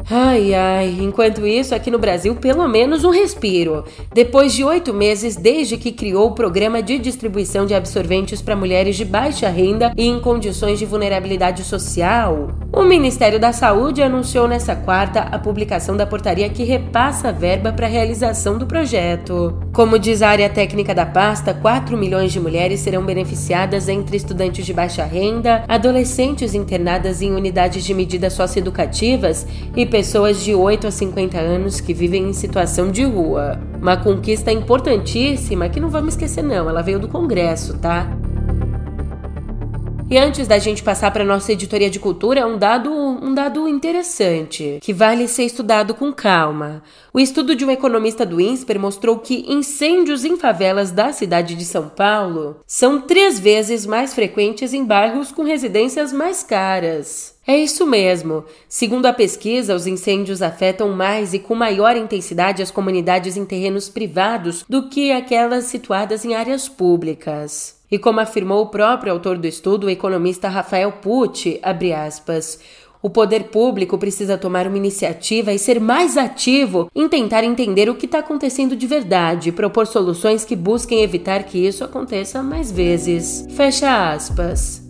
Ai, 0.09 0.53
ai, 0.53 0.99
enquanto 1.01 1.45
isso, 1.45 1.75
aqui 1.75 1.91
no 1.91 1.99
Brasil, 1.99 2.33
pelo 2.35 2.65
menos 2.65 3.03
um 3.03 3.09
respiro. 3.09 3.83
Depois 4.13 4.53
de 4.53 4.63
oito 4.63 4.93
meses 4.93 5.35
desde 5.35 5.75
que 5.75 5.91
criou 5.91 6.27
o 6.27 6.33
programa 6.33 6.81
de 6.81 6.97
distribuição 6.97 7.65
de 7.65 7.75
absorventes 7.75 8.41
para 8.41 8.55
mulheres 8.55 8.95
de 8.95 9.03
baixa 9.03 9.49
renda 9.49 9.91
e 9.97 10.07
em 10.07 10.17
condições 10.21 10.79
de 10.79 10.85
vulnerabilidade 10.85 11.61
social, 11.65 12.47
o 12.71 12.83
Ministério 12.83 13.37
da 13.37 13.51
Saúde 13.51 14.01
anunciou 14.01 14.47
nesta 14.47 14.75
quarta 14.77 15.21
a 15.21 15.37
publicação 15.37 15.97
da 15.97 16.05
portaria 16.05 16.47
que 16.47 16.63
repassa 16.63 17.29
a 17.29 17.31
verba 17.33 17.73
para 17.73 17.87
a 17.87 17.89
realização 17.89 18.57
do 18.57 18.65
projeto. 18.65 19.57
Como 19.73 19.99
diz 19.99 20.21
a 20.21 20.29
área 20.29 20.49
técnica 20.49 20.95
da 20.95 21.05
pasta, 21.05 21.53
4 21.53 21.97
milhões 21.97 22.31
de 22.31 22.39
mulheres 22.39 22.79
serão 22.79 23.03
beneficiadas 23.03 23.89
entre 23.89 24.15
estudantes 24.15 24.65
de 24.65 24.73
baixa 24.73 25.03
renda, 25.03 25.65
adolescentes 25.67 26.53
internadas 26.53 27.21
em 27.21 27.33
unidades 27.33 27.83
de 27.83 27.93
medidas 27.93 28.33
socioeducativas 28.33 29.45
e 29.75 29.85
pessoas 29.97 30.43
de 30.43 30.53
8 30.53 30.85
a 30.85 30.91
50 30.91 31.39
anos 31.39 31.81
que 31.81 31.91
vivem 31.91 32.29
em 32.29 32.31
situação 32.31 32.91
de 32.91 33.03
rua. 33.03 33.59
Uma 33.81 33.97
conquista 33.97 34.51
importantíssima 34.51 35.69
que 35.69 35.79
não 35.79 35.89
vamos 35.89 36.13
esquecer 36.13 36.43
não, 36.43 36.69
ela 36.69 36.83
veio 36.83 36.99
do 36.99 37.07
Congresso, 37.07 37.79
tá? 37.79 38.15
E 40.09 40.17
antes 40.17 40.47
da 40.47 40.57
gente 40.57 40.83
passar 40.83 41.11
para 41.11 41.25
nossa 41.25 41.51
editoria 41.51 41.89
de 41.89 41.99
cultura, 41.99 42.47
um 42.47 42.57
dado, 42.57 42.89
um 42.89 43.33
dado 43.33 43.67
interessante, 43.67 44.79
que 44.81 44.93
vale 44.93 45.27
ser 45.27 45.43
estudado 45.43 45.93
com 45.93 46.13
calma. 46.13 46.81
O 47.13 47.19
estudo 47.19 47.53
de 47.53 47.65
um 47.65 47.71
economista 47.71 48.25
do 48.25 48.39
INSPER 48.39 48.79
mostrou 48.79 49.19
que 49.19 49.43
incêndios 49.49 50.23
em 50.23 50.37
favelas 50.37 50.91
da 50.91 51.11
cidade 51.11 51.55
de 51.55 51.65
São 51.65 51.89
Paulo 51.89 52.61
são 52.65 53.01
três 53.01 53.37
vezes 53.37 53.85
mais 53.85 54.13
frequentes 54.13 54.73
em 54.73 54.85
bairros 54.85 55.33
com 55.33 55.43
residências 55.43 56.13
mais 56.13 56.41
caras. 56.41 57.35
É 57.45 57.57
isso 57.57 57.85
mesmo. 57.85 58.45
Segundo 58.69 59.07
a 59.07 59.13
pesquisa, 59.13 59.75
os 59.75 59.85
incêndios 59.85 60.41
afetam 60.41 60.89
mais 60.93 61.33
e 61.33 61.39
com 61.39 61.53
maior 61.53 61.97
intensidade 61.97 62.61
as 62.61 62.71
comunidades 62.71 63.35
em 63.35 63.43
terrenos 63.43 63.89
privados 63.89 64.63
do 64.69 64.87
que 64.87 65.11
aquelas 65.11 65.65
situadas 65.65 66.23
em 66.23 66.33
áreas 66.33 66.69
públicas. 66.69 67.76
E 67.91 67.97
como 67.97 68.19
afirmou 68.19 68.63
o 68.63 68.67
próprio 68.67 69.13
autor 69.13 69.37
do 69.37 69.47
estudo, 69.47 69.87
o 69.87 69.89
economista 69.89 70.49
Rafael 70.49 70.91
Pucci, 70.91 71.59
aspas, 71.95 72.59
o 73.01 73.09
poder 73.09 73.45
público 73.45 73.97
precisa 73.97 74.37
tomar 74.37 74.67
uma 74.67 74.77
iniciativa 74.77 75.53
e 75.53 75.59
ser 75.59 75.79
mais 75.79 76.17
ativo 76.17 76.89
em 76.95 77.07
tentar 77.07 77.43
entender 77.43 77.89
o 77.89 77.95
que 77.95 78.05
está 78.05 78.19
acontecendo 78.19 78.75
de 78.75 78.87
verdade 78.87 79.51
propor 79.51 79.87
soluções 79.87 80.43
que 80.43 80.55
busquem 80.55 81.01
evitar 81.01 81.43
que 81.43 81.57
isso 81.57 81.83
aconteça 81.83 82.41
mais 82.41 82.71
vezes. 82.71 83.45
Fecha 83.55 84.11
aspas. 84.11 84.86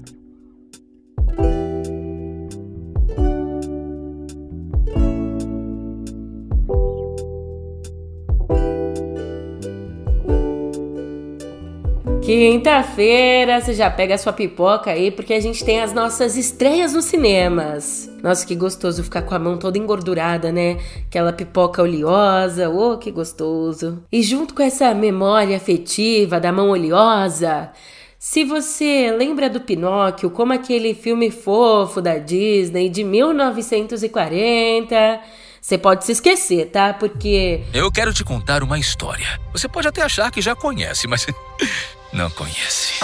Quinta-feira, 12.28 13.62
você 13.62 13.74
já 13.74 13.90
pega 13.90 14.16
a 14.16 14.18
sua 14.18 14.34
pipoca 14.34 14.92
aí, 14.92 15.12
porque 15.12 15.34
a 15.34 15.40
gente 15.40 15.64
tem 15.64 15.80
as 15.80 15.94
nossas 15.94 16.36
estreias 16.36 16.92
nos 16.92 17.06
cinemas. 17.06 18.12
Nossa, 18.22 18.46
que 18.46 18.54
gostoso 18.54 19.02
ficar 19.02 19.22
com 19.22 19.34
a 19.34 19.40
mão 19.40 19.58
toda 19.58 19.78
engordurada, 19.78 20.52
né? 20.52 20.78
Aquela 21.08 21.32
pipoca 21.32 21.82
oleosa, 21.82 22.70
oh, 22.70 22.98
que 22.98 23.12
gostoso. 23.12 24.04
E 24.12 24.22
junto 24.22 24.54
com 24.54 24.62
essa 24.62 24.94
memória 24.94 25.56
afetiva 25.56 26.38
da 26.38 26.52
mão 26.52 26.72
oleosa, 26.72 27.72
se 28.20 28.44
você 28.44 29.10
lembra 29.18 29.50
do 29.50 29.62
Pinóquio 29.62 30.30
como 30.30 30.52
aquele 30.52 30.94
filme 30.94 31.32
fofo 31.32 32.02
da 32.02 32.18
Disney 32.18 32.90
de 32.90 33.06
1940, 33.06 35.22
você 35.62 35.78
pode 35.78 36.04
se 36.04 36.12
esquecer, 36.12 36.72
tá? 36.72 36.94
Porque. 36.94 37.62
Eu 37.74 37.90
quero 37.90 38.14
te 38.14 38.26
contar 38.26 38.64
uma 38.64 38.78
história. 38.78 39.40
Você 39.54 39.70
pode 39.70 39.88
até 39.88 40.02
achar 40.02 40.30
que 40.30 40.42
já 40.42 40.54
conhece, 40.54 41.08
mas 41.08 41.26
não 42.14 42.30
conhece. 42.30 43.00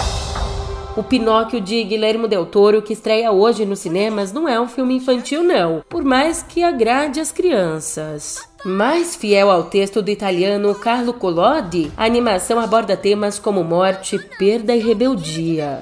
O 0.96 1.02
Pinóquio 1.02 1.60
de 1.60 1.82
Guilherme 1.82 2.28
Del 2.28 2.46
Toro, 2.46 2.80
que 2.80 2.92
estreia 2.92 3.32
hoje 3.32 3.66
nos 3.66 3.80
cinemas, 3.80 4.32
não 4.32 4.48
é 4.48 4.60
um 4.60 4.68
filme 4.68 4.94
infantil, 4.94 5.42
não, 5.42 5.82
por 5.88 6.04
mais 6.04 6.42
que 6.42 6.62
agrade 6.62 7.18
as 7.18 7.32
crianças. 7.32 8.38
Mais 8.64 9.16
fiel 9.16 9.50
ao 9.50 9.64
texto 9.64 10.00
do 10.00 10.10
italiano 10.10 10.72
Carlo 10.74 11.12
Collodi, 11.12 11.92
a 11.96 12.04
animação 12.04 12.60
aborda 12.60 12.96
temas 12.96 13.38
como 13.38 13.64
morte, 13.64 14.18
perda 14.38 14.74
e 14.74 14.80
rebeldia. 14.80 15.80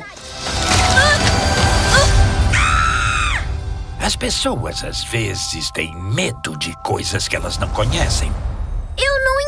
As 4.01 4.16
pessoas 4.16 4.83
às 4.83 5.05
vezes 5.05 5.70
têm 5.70 5.94
medo 5.94 6.57
de 6.57 6.75
coisas 6.83 7.29
que 7.29 7.37
elas 7.37 7.57
não 7.57 7.68
conhecem. 7.68 8.33
Eu 8.99 9.25
não 9.25 9.41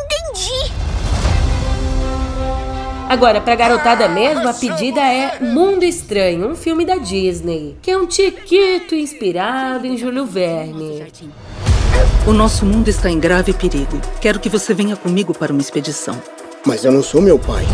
Agora, 3.15 3.41
pra 3.41 3.55
garotada 3.55 4.09
mesmo, 4.09 4.49
a 4.49 4.53
pedida 4.53 5.01
é 5.01 5.39
Mundo 5.39 5.85
Estranho, 5.85 6.51
um 6.51 6.57
filme 6.57 6.85
da 6.85 6.97
Disney, 6.97 7.77
que 7.81 7.89
é 7.89 7.97
um 7.97 8.07
tiquito 8.07 8.93
inspirado 8.93 9.87
em 9.87 9.97
Júlio 9.97 10.27
Verne. 10.27 11.07
O 12.27 12.33
nosso 12.33 12.67
mundo 12.67 12.89
está 12.89 13.09
em 13.09 13.21
grave 13.21 13.53
perigo. 13.53 14.01
Quero 14.21 14.41
que 14.41 14.49
você 14.49 14.75
venha 14.75 14.97
comigo 14.97 15.33
para 15.33 15.53
uma 15.53 15.63
expedição. 15.63 16.21
Mas 16.67 16.85
eu 16.85 16.91
não 16.91 17.05
sou 17.05 17.23
meu 17.23 17.39
pai. 17.39 17.65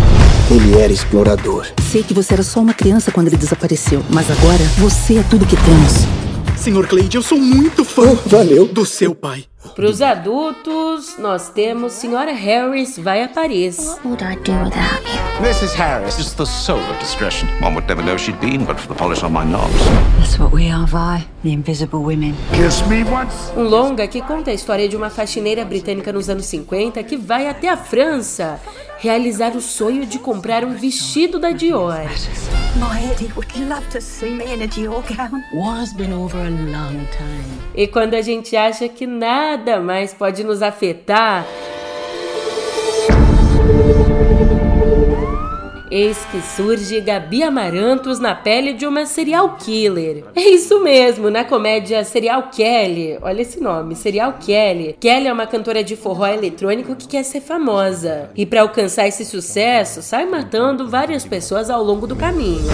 Ele 0.51 0.79
era 0.79 0.93
explorador. 0.93 1.67
Sei 1.91 2.03
que 2.03 2.13
você 2.13 2.35
era 2.35 2.43
só 2.43 2.61
uma 2.61 2.75
criança 2.75 3.11
quando 3.11 3.29
ele 3.29 3.39
desapareceu, 3.39 4.05
mas 4.11 4.31
agora 4.31 4.63
você 4.77 5.21
é 5.21 5.23
tudo 5.23 5.47
que 5.47 5.57
temos. 5.57 6.21
Senhor 6.61 6.87
Cleide, 6.87 7.17
eu 7.17 7.23
sou 7.23 7.39
muito 7.39 7.83
fã 7.83 8.03
oh, 8.13 8.29
valeu. 8.29 8.67
do 8.67 8.85
seu 8.85 9.15
pai. 9.15 9.47
Para 9.75 9.87
os 9.87 10.03
adultos, 10.03 10.90
nós 11.19 11.49
temos 11.49 11.93
Senhora 11.95 12.33
Harris 12.33 12.99
vai 12.99 13.23
a 13.23 13.29
Paris. 13.29 13.79
What 13.79 14.07
would 14.07 14.25
I 14.25 14.37
do 14.37 14.53
without 14.65 15.03
you? 15.05 15.47
Mrs. 15.47 15.75
Harris 15.75 16.19
is 16.19 16.35
the 16.35 16.45
soul 16.45 16.79
of 16.79 16.99
discretion. 16.99 17.49
One 17.63 17.75
would 17.75 17.89
never 17.89 18.03
know 18.03 18.19
she'd 18.19 18.39
been 18.41 18.65
but 18.65 18.79
for 18.79 18.89
the 18.89 18.95
polish 18.95 19.23
on 19.23 19.33
my 19.33 19.45
knobs. 19.45 19.73
That's 20.19 20.39
what 20.39 20.53
we 20.53 20.71
are, 20.71 20.87
Vi, 20.87 21.27
the 21.43 21.53
invisible 21.53 22.03
women. 22.03 22.35
Kiss 22.53 22.83
me 22.89 23.05
once. 23.05 23.51
Um 23.57 23.63
longa 23.63 24.07
que 24.07 24.21
conta 24.21 24.51
a 24.51 24.55
história 24.55 24.89
de 24.89 24.97
uma 24.97 25.09
faxineira 25.09 25.65
britânica 25.65 26.13
nos 26.13 26.29
anos 26.29 26.47
50 26.47 27.03
que 27.03 27.17
vai 27.17 27.49
até 27.49 27.69
a 27.69 27.77
França 27.77 28.61
realizar 28.99 29.57
o 29.57 29.61
sonho 29.61 30.05
de 30.05 30.19
comprar 30.19 30.63
um 30.65 30.75
vestido 30.75 31.39
da 31.39 31.53
Dior. 31.53 32.05
My 32.77 33.11
Eddie 33.11 33.33
would 33.35 33.59
love 33.69 33.87
to 33.91 34.01
see 34.01 34.31
me 34.31 34.45
in 34.45 34.63
a 34.63 34.69
Dior 34.69 35.03
gown. 35.17 35.43
War's 35.55 35.93
been 35.93 36.13
over 36.13 36.39
a 36.39 36.51
long 36.51 37.07
time. 37.17 37.61
E 37.75 37.87
quando 37.87 38.15
a 38.15 38.23
gente 38.23 38.57
acha 38.57 38.89
que 38.89 39.07
nada 39.07 39.81
mais 39.81 40.13
pode 40.13 40.45
nos 40.45 40.61
afetar, 40.61 40.90
Eis 45.91 46.19
que 46.31 46.41
surge 46.41 47.01
Gabi 47.01 47.43
Amarantos 47.43 48.21
na 48.21 48.33
pele 48.33 48.75
de 48.75 48.87
uma 48.87 49.05
serial 49.07 49.57
killer. 49.57 50.23
É 50.37 50.41
isso 50.41 50.81
mesmo, 50.81 51.29
na 51.31 51.45
comédia 51.45 52.05
Serial 52.05 52.45
Kelly. 52.45 53.19
Olha 53.21 53.43
esse 53.43 53.61
nome, 53.61 53.97
Serial 53.97 54.35
Kelly. 54.35 54.97
Kelly 55.01 55.27
é 55.27 55.33
uma 55.33 55.49
cantora 55.49 55.83
de 55.83 55.97
forró 55.97 56.29
eletrônico 56.29 56.95
que 56.95 57.09
quer 57.09 57.25
ser 57.25 57.41
famosa. 57.41 58.31
E 58.37 58.47
para 58.47 58.63
alcançar 58.63 59.09
esse 59.09 59.25
sucesso, 59.25 60.01
sai 60.01 60.27
matando 60.27 60.89
várias 60.89 61.25
pessoas 61.25 61.69
ao 61.69 61.83
longo 61.83 62.07
do 62.07 62.15
caminho. 62.15 62.71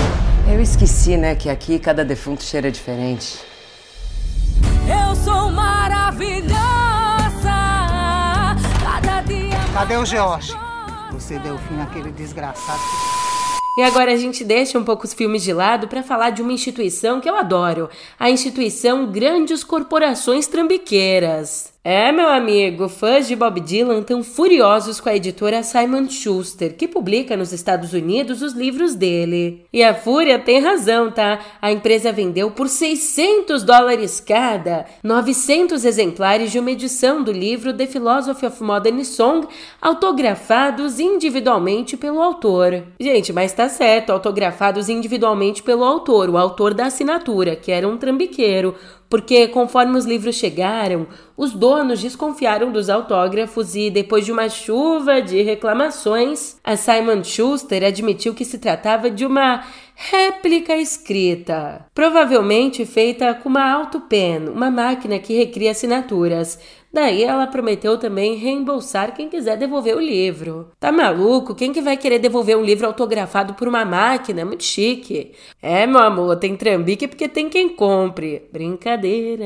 Eu 0.53 0.61
esqueci, 0.61 1.17
né, 1.17 1.35
que 1.35 1.49
aqui 1.49 1.79
cada 1.79 2.05
defunto 2.05 2.45
cheira 2.45 2.71
diferente. 2.71 3.39
Eu 4.87 5.17
sou 5.17 5.51
maravilhosa. 5.51 6.76
Cadê 9.77 9.95
o 9.99 10.07
George? 10.07 10.55
Você 11.13 11.39
deu 11.39 11.59
fim 11.59 11.79
àquele 11.83 12.11
desgraçado. 12.11 12.81
E 13.77 13.83
agora 13.83 14.11
a 14.11 14.17
gente 14.17 14.43
deixa 14.43 14.79
um 14.79 14.85
pouco 14.85 15.05
os 15.05 15.13
filmes 15.13 15.43
de 15.43 15.53
lado 15.53 15.87
para 15.87 16.03
falar 16.03 16.31
de 16.31 16.41
uma 16.41 16.55
instituição 16.55 17.21
que 17.21 17.29
eu 17.29 17.37
adoro, 17.37 17.91
a 18.19 18.31
instituição 18.31 19.13
Grandes 19.13 19.63
Corporações 19.63 20.47
Trambiqueiras. 20.47 21.75
É, 21.89 22.11
meu 22.11 22.29
amigo, 22.29 22.89
fãs 22.89 23.29
de 23.29 23.37
Bob 23.37 23.61
Dylan 23.61 24.01
estão 24.01 24.21
furiosos 24.21 24.99
com 24.99 25.09
a 25.09 25.15
editora 25.15 25.63
Simon 25.63 26.09
Schuster, 26.09 26.75
que 26.77 26.89
publica 26.89 27.37
nos 27.37 27.53
Estados 27.53 27.93
Unidos 27.93 28.43
os 28.43 28.55
livros 28.55 28.97
dele. 28.97 29.65
E 29.73 29.85
a 29.85 29.95
fúria 29.95 30.37
tem 30.37 30.59
razão, 30.59 31.13
tá? 31.13 31.39
A 31.63 31.71
empresa 31.71 32.11
vendeu 32.11 32.51
por 32.51 32.69
600 32.69 33.63
dólares 33.63 34.19
cada 34.19 34.85
900 35.01 35.85
exemplares 35.85 36.51
de 36.51 36.59
uma 36.59 36.73
edição 36.73 37.23
do 37.23 37.31
livro 37.31 37.73
The 37.73 37.87
Philosophy 37.87 38.47
of 38.47 38.61
Modern 38.65 39.05
Song, 39.05 39.47
autografados 39.81 40.99
individualmente 40.99 41.97
pelo 41.97 42.21
autor. 42.21 42.83
Gente, 42.99 43.33
mas 43.33 43.53
tá 43.53 43.69
certo, 43.69 44.11
autografados 44.11 44.89
individualmente 44.89 45.63
pelo 45.63 45.85
autor, 45.85 46.31
o 46.31 46.37
autor 46.37 46.75
da 46.75 46.87
assinatura, 46.87 47.55
que 47.55 47.71
era 47.71 47.87
um 47.87 47.97
trambiqueiro 47.97 48.75
porque 49.09 49.49
conforme 49.49 49.97
os 49.97 50.05
livros 50.05 50.37
chegaram, 50.37 51.07
os 51.37 51.53
donos 51.53 52.01
desconfiaram 52.01 52.73
dos 52.73 52.91
autógrafos 52.91 53.75
e, 53.77 53.91
depois 53.91 54.25
de 54.25 54.33
uma 54.33 54.49
chuva 54.49 55.21
de 55.23 55.43
reclamações, 55.43 56.57
a 56.65 56.77
Simon 56.77 57.23
Schuster 57.23 57.85
admitiu 57.85 58.35
que 58.35 58.45
se 58.45 58.59
tratava 58.59 59.11
de 59.11 59.25
uma 59.25 59.65
réplica 59.95 60.77
escrita, 60.77 61.87
provavelmente 61.95 62.85
feita 62.85 63.33
com 63.35 63.49
uma 63.49 63.71
autopen, 63.73 64.49
uma 64.49 64.71
máquina 64.71 65.19
que 65.19 65.35
recria 65.35 65.71
assinaturas. 65.71 66.59
Daí 66.97 67.25
ela 67.25 67.47
prometeu 67.47 67.99
também 67.99 68.37
reembolsar 68.37 69.15
quem 69.15 69.29
quiser 69.29 69.59
devolver 69.59 69.95
o 69.95 70.01
livro. 70.01 70.71
Tá 70.81 70.91
maluco? 70.91 71.55
Quem 71.55 71.71
que 71.71 71.83
vai 71.83 71.95
querer 71.95 72.19
devolver 72.19 72.57
um 72.57 72.65
livro 72.65 72.87
autografado 72.87 73.53
por 73.53 73.69
uma 73.69 73.85
máquina? 73.85 74.47
Muito 74.47 74.65
chique. 74.65 75.33
É, 75.61 75.87
meu 75.87 76.01
amor, 76.01 76.37
tem 76.37 76.57
trambique 76.57 77.07
porque 77.07 77.29
tem 77.29 77.51
quem 77.51 77.69
compre. 77.69 78.49
Brincadeira. 78.51 79.45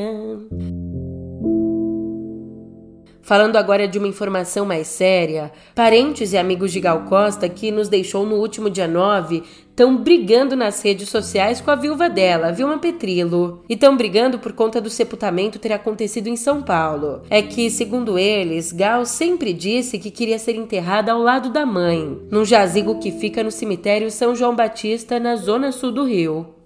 Falando 3.22 3.56
agora 3.56 3.86
de 3.86 3.98
uma 3.98 4.08
informação 4.08 4.64
mais 4.64 4.88
séria, 4.88 5.52
parentes 5.74 6.32
e 6.32 6.38
amigos 6.38 6.72
de 6.72 6.80
Gal 6.80 7.02
Costa, 7.02 7.48
que 7.48 7.70
nos 7.70 7.88
deixou 7.88 8.24
no 8.26 8.36
último 8.36 8.70
dia 8.70 8.88
9, 8.88 9.42
estão 9.68 9.96
brigando 9.96 10.56
nas 10.56 10.82
redes 10.82 11.08
sociais 11.08 11.60
com 11.60 11.70
a 11.70 11.74
viúva 11.74 12.08
dela, 12.08 12.52
Vilma 12.52 12.78
Petrilo. 12.78 13.62
E 13.68 13.74
estão 13.74 13.96
brigando 13.96 14.38
por 14.38 14.52
conta 14.52 14.80
do 14.80 14.90
sepultamento 14.90 15.58
ter 15.58 15.72
acontecido 15.72 16.28
em 16.28 16.36
São 16.36 16.62
Paulo. 16.62 17.22
É 17.30 17.40
que, 17.40 17.70
segundo 17.70 18.18
eles, 18.18 18.72
Gal 18.72 19.04
sempre 19.06 19.52
disse 19.52 19.98
que 19.98 20.10
queria 20.10 20.38
ser 20.38 20.56
enterrada 20.56 21.12
ao 21.12 21.22
lado 21.22 21.50
da 21.50 21.64
mãe, 21.64 22.18
num 22.30 22.44
jazigo 22.44 22.98
que 22.98 23.10
fica 23.10 23.42
no 23.44 23.50
cemitério 23.50 24.10
São 24.10 24.34
João 24.34 24.56
Batista, 24.56 25.20
na 25.20 25.36
zona 25.36 25.72
sul 25.72 25.92
do 25.92 26.04
Rio. 26.04 26.59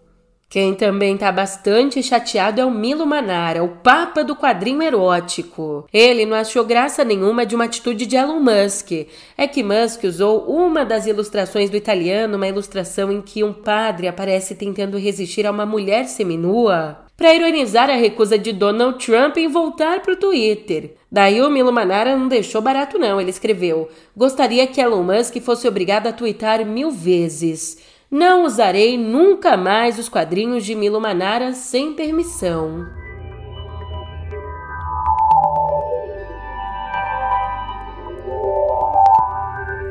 Quem 0.55 0.73
também 0.73 1.17
tá 1.17 1.33
bastante 1.33 2.01
chateado 2.01 2.61
é 2.61 2.65
o 2.65 2.71
Milo 2.71 3.05
Manara, 3.05 3.65
o 3.65 3.71
papa 3.71 4.23
do 4.23 4.37
quadrinho 4.37 4.85
erótico. 4.85 5.85
Ele 5.93 6.25
não 6.25 6.37
achou 6.37 6.65
graça 6.65 7.03
nenhuma 7.03 7.45
de 7.45 7.57
uma 7.57 7.65
atitude 7.65 8.07
de 8.07 8.15
Elon 8.15 8.39
Musk. 8.39 8.93
É 9.37 9.49
que 9.49 9.65
Musk 9.65 10.05
usou 10.05 10.45
uma 10.47 10.85
das 10.85 11.09
ilustrações 11.09 11.71
do 11.71 11.77
italiano, 11.77 12.37
uma 12.37 12.47
ilustração 12.47 13.11
em 13.11 13.21
que 13.21 13.43
um 13.43 13.53
padre 13.53 14.07
aparece 14.07 14.55
tentando 14.55 14.97
resistir 14.97 15.45
a 15.45 15.51
uma 15.51 15.67
mulher 15.67 16.05
seminua, 16.05 17.01
para 17.17 17.35
ironizar 17.35 17.91
a 17.91 17.97
recusa 17.97 18.39
de 18.39 18.53
Donald 18.53 19.05
Trump 19.05 19.37
em 19.37 19.49
voltar 19.49 20.03
para 20.03 20.13
o 20.13 20.17
Twitter. 20.17 20.95
Daí 21.11 21.43
o 21.43 21.51
Milo 21.51 21.73
Manara 21.73 22.17
não 22.17 22.29
deixou 22.29 22.63
barato 22.63 22.97
não, 22.97 23.21
ele 23.21 23.31
escreveu: 23.31 23.89
"Gostaria 24.17 24.69
que 24.69 24.81
Elon 24.81 25.03
Musk 25.03 25.37
fosse 25.41 25.67
obrigado 25.67 26.07
a 26.07 26.13
twittar 26.13 26.65
mil 26.65 26.93
vezes." 26.93 27.93
Não 28.15 28.45
usarei 28.45 28.97
nunca 28.97 29.57
mais 29.57 29.99
os 29.99 30.09
quadrinhos 30.09 30.65
de 30.65 30.73
Milo 30.73 31.01
Manara 31.01 31.53
sem 31.53 31.95
permissão. 31.95 32.87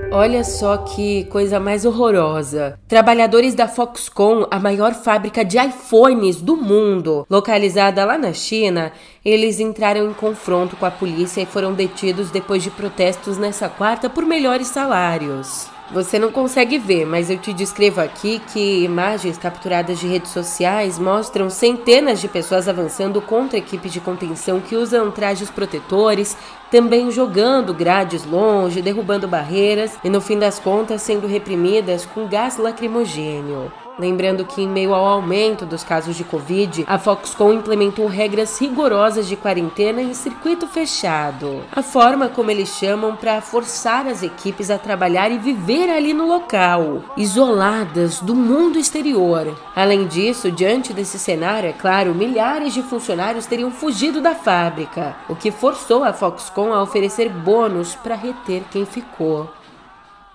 Olha 0.09 0.41
só 0.45 0.77
que 0.77 1.25
coisa 1.25 1.59
mais 1.59 1.83
horrorosa. 1.83 2.79
Trabalhadores 2.87 3.55
da 3.55 3.67
Foxconn, 3.67 4.47
a 4.49 4.57
maior 4.57 4.93
fábrica 4.93 5.43
de 5.43 5.57
iPhones 5.57 6.39
do 6.39 6.55
mundo, 6.55 7.27
localizada 7.29 8.05
lá 8.05 8.17
na 8.17 8.31
China, 8.31 8.93
eles 9.25 9.59
entraram 9.59 10.09
em 10.09 10.13
confronto 10.13 10.77
com 10.77 10.85
a 10.85 10.91
polícia 10.91 11.41
e 11.41 11.45
foram 11.45 11.73
detidos 11.73 12.31
depois 12.31 12.63
de 12.63 12.71
protestos 12.71 13.37
nessa 13.37 13.67
quarta 13.67 14.09
por 14.09 14.25
melhores 14.25 14.67
salários. 14.67 15.67
Você 15.91 16.17
não 16.17 16.31
consegue 16.31 16.77
ver, 16.77 17.05
mas 17.05 17.29
eu 17.29 17.37
te 17.37 17.51
descrevo 17.53 17.99
aqui 17.99 18.39
que 18.39 18.83
imagens 18.83 19.37
capturadas 19.37 19.99
de 19.99 20.07
redes 20.07 20.31
sociais 20.31 20.97
mostram 20.97 21.49
centenas 21.49 22.21
de 22.21 22.27
pessoas 22.27 22.67
avançando 22.67 23.21
contra 23.21 23.59
equipes 23.59 23.91
de 23.91 23.99
contenção 23.99 24.61
que 24.61 24.75
usam 24.75 25.11
trajes 25.11 25.51
protetores, 25.51 26.37
também 26.71 27.11
jogando 27.11 27.73
grades 27.73 28.25
longe, 28.25 28.81
derrubando 28.81 29.27
barreiras 29.27 29.99
e, 30.03 30.09
no 30.09 30.21
fim 30.21 30.39
das 30.39 30.57
contas, 30.57 31.01
sendo 31.01 31.27
reprimidas 31.27 32.05
com 32.05 32.27
gás 32.27 32.57
lacrimogênio. 32.57 33.71
Lembrando 33.97 34.43
que, 34.45 34.61
em 34.61 34.67
meio 34.67 34.93
ao 34.93 35.05
aumento 35.05 35.65
dos 35.65 35.83
casos 35.83 36.15
de 36.15 36.23
Covid, 36.23 36.83
a 36.87 36.97
Foxconn 36.97 37.53
implementou 37.53 38.07
regras 38.07 38.59
rigorosas 38.59 39.27
de 39.27 39.35
quarentena 39.35 40.01
em 40.01 40.13
circuito 40.13 40.67
fechado. 40.67 41.63
A 41.71 41.83
forma 41.83 42.27
como 42.27 42.49
eles 42.49 42.69
chamam 42.69 43.15
para 43.15 43.39
forçar 43.41 44.07
as 44.07 44.23
equipes 44.23 44.71
a 44.71 44.79
trabalhar 44.79 45.31
e 45.31 45.37
viver 45.37 45.89
ali 45.89 46.13
no 46.13 46.27
local, 46.27 47.03
isoladas 47.15 48.19
do 48.19 48.33
mundo 48.33 48.79
exterior. 48.79 49.55
Além 49.75 50.07
disso, 50.07 50.51
diante 50.51 50.91
desse 50.91 51.19
cenário, 51.19 51.69
é 51.69 51.73
claro, 51.73 52.15
milhares 52.15 52.73
de 52.73 52.81
funcionários 52.81 53.45
teriam 53.45 53.69
fugido 53.69 54.19
da 54.21 54.33
fábrica, 54.33 55.15
o 55.29 55.35
que 55.35 55.51
forçou 55.51 56.03
a 56.03 56.13
Foxconn 56.13 56.73
a 56.73 56.81
oferecer 56.81 57.29
bônus 57.29 57.95
para 57.95 58.15
reter 58.15 58.63
quem 58.71 58.85
ficou. 58.85 59.49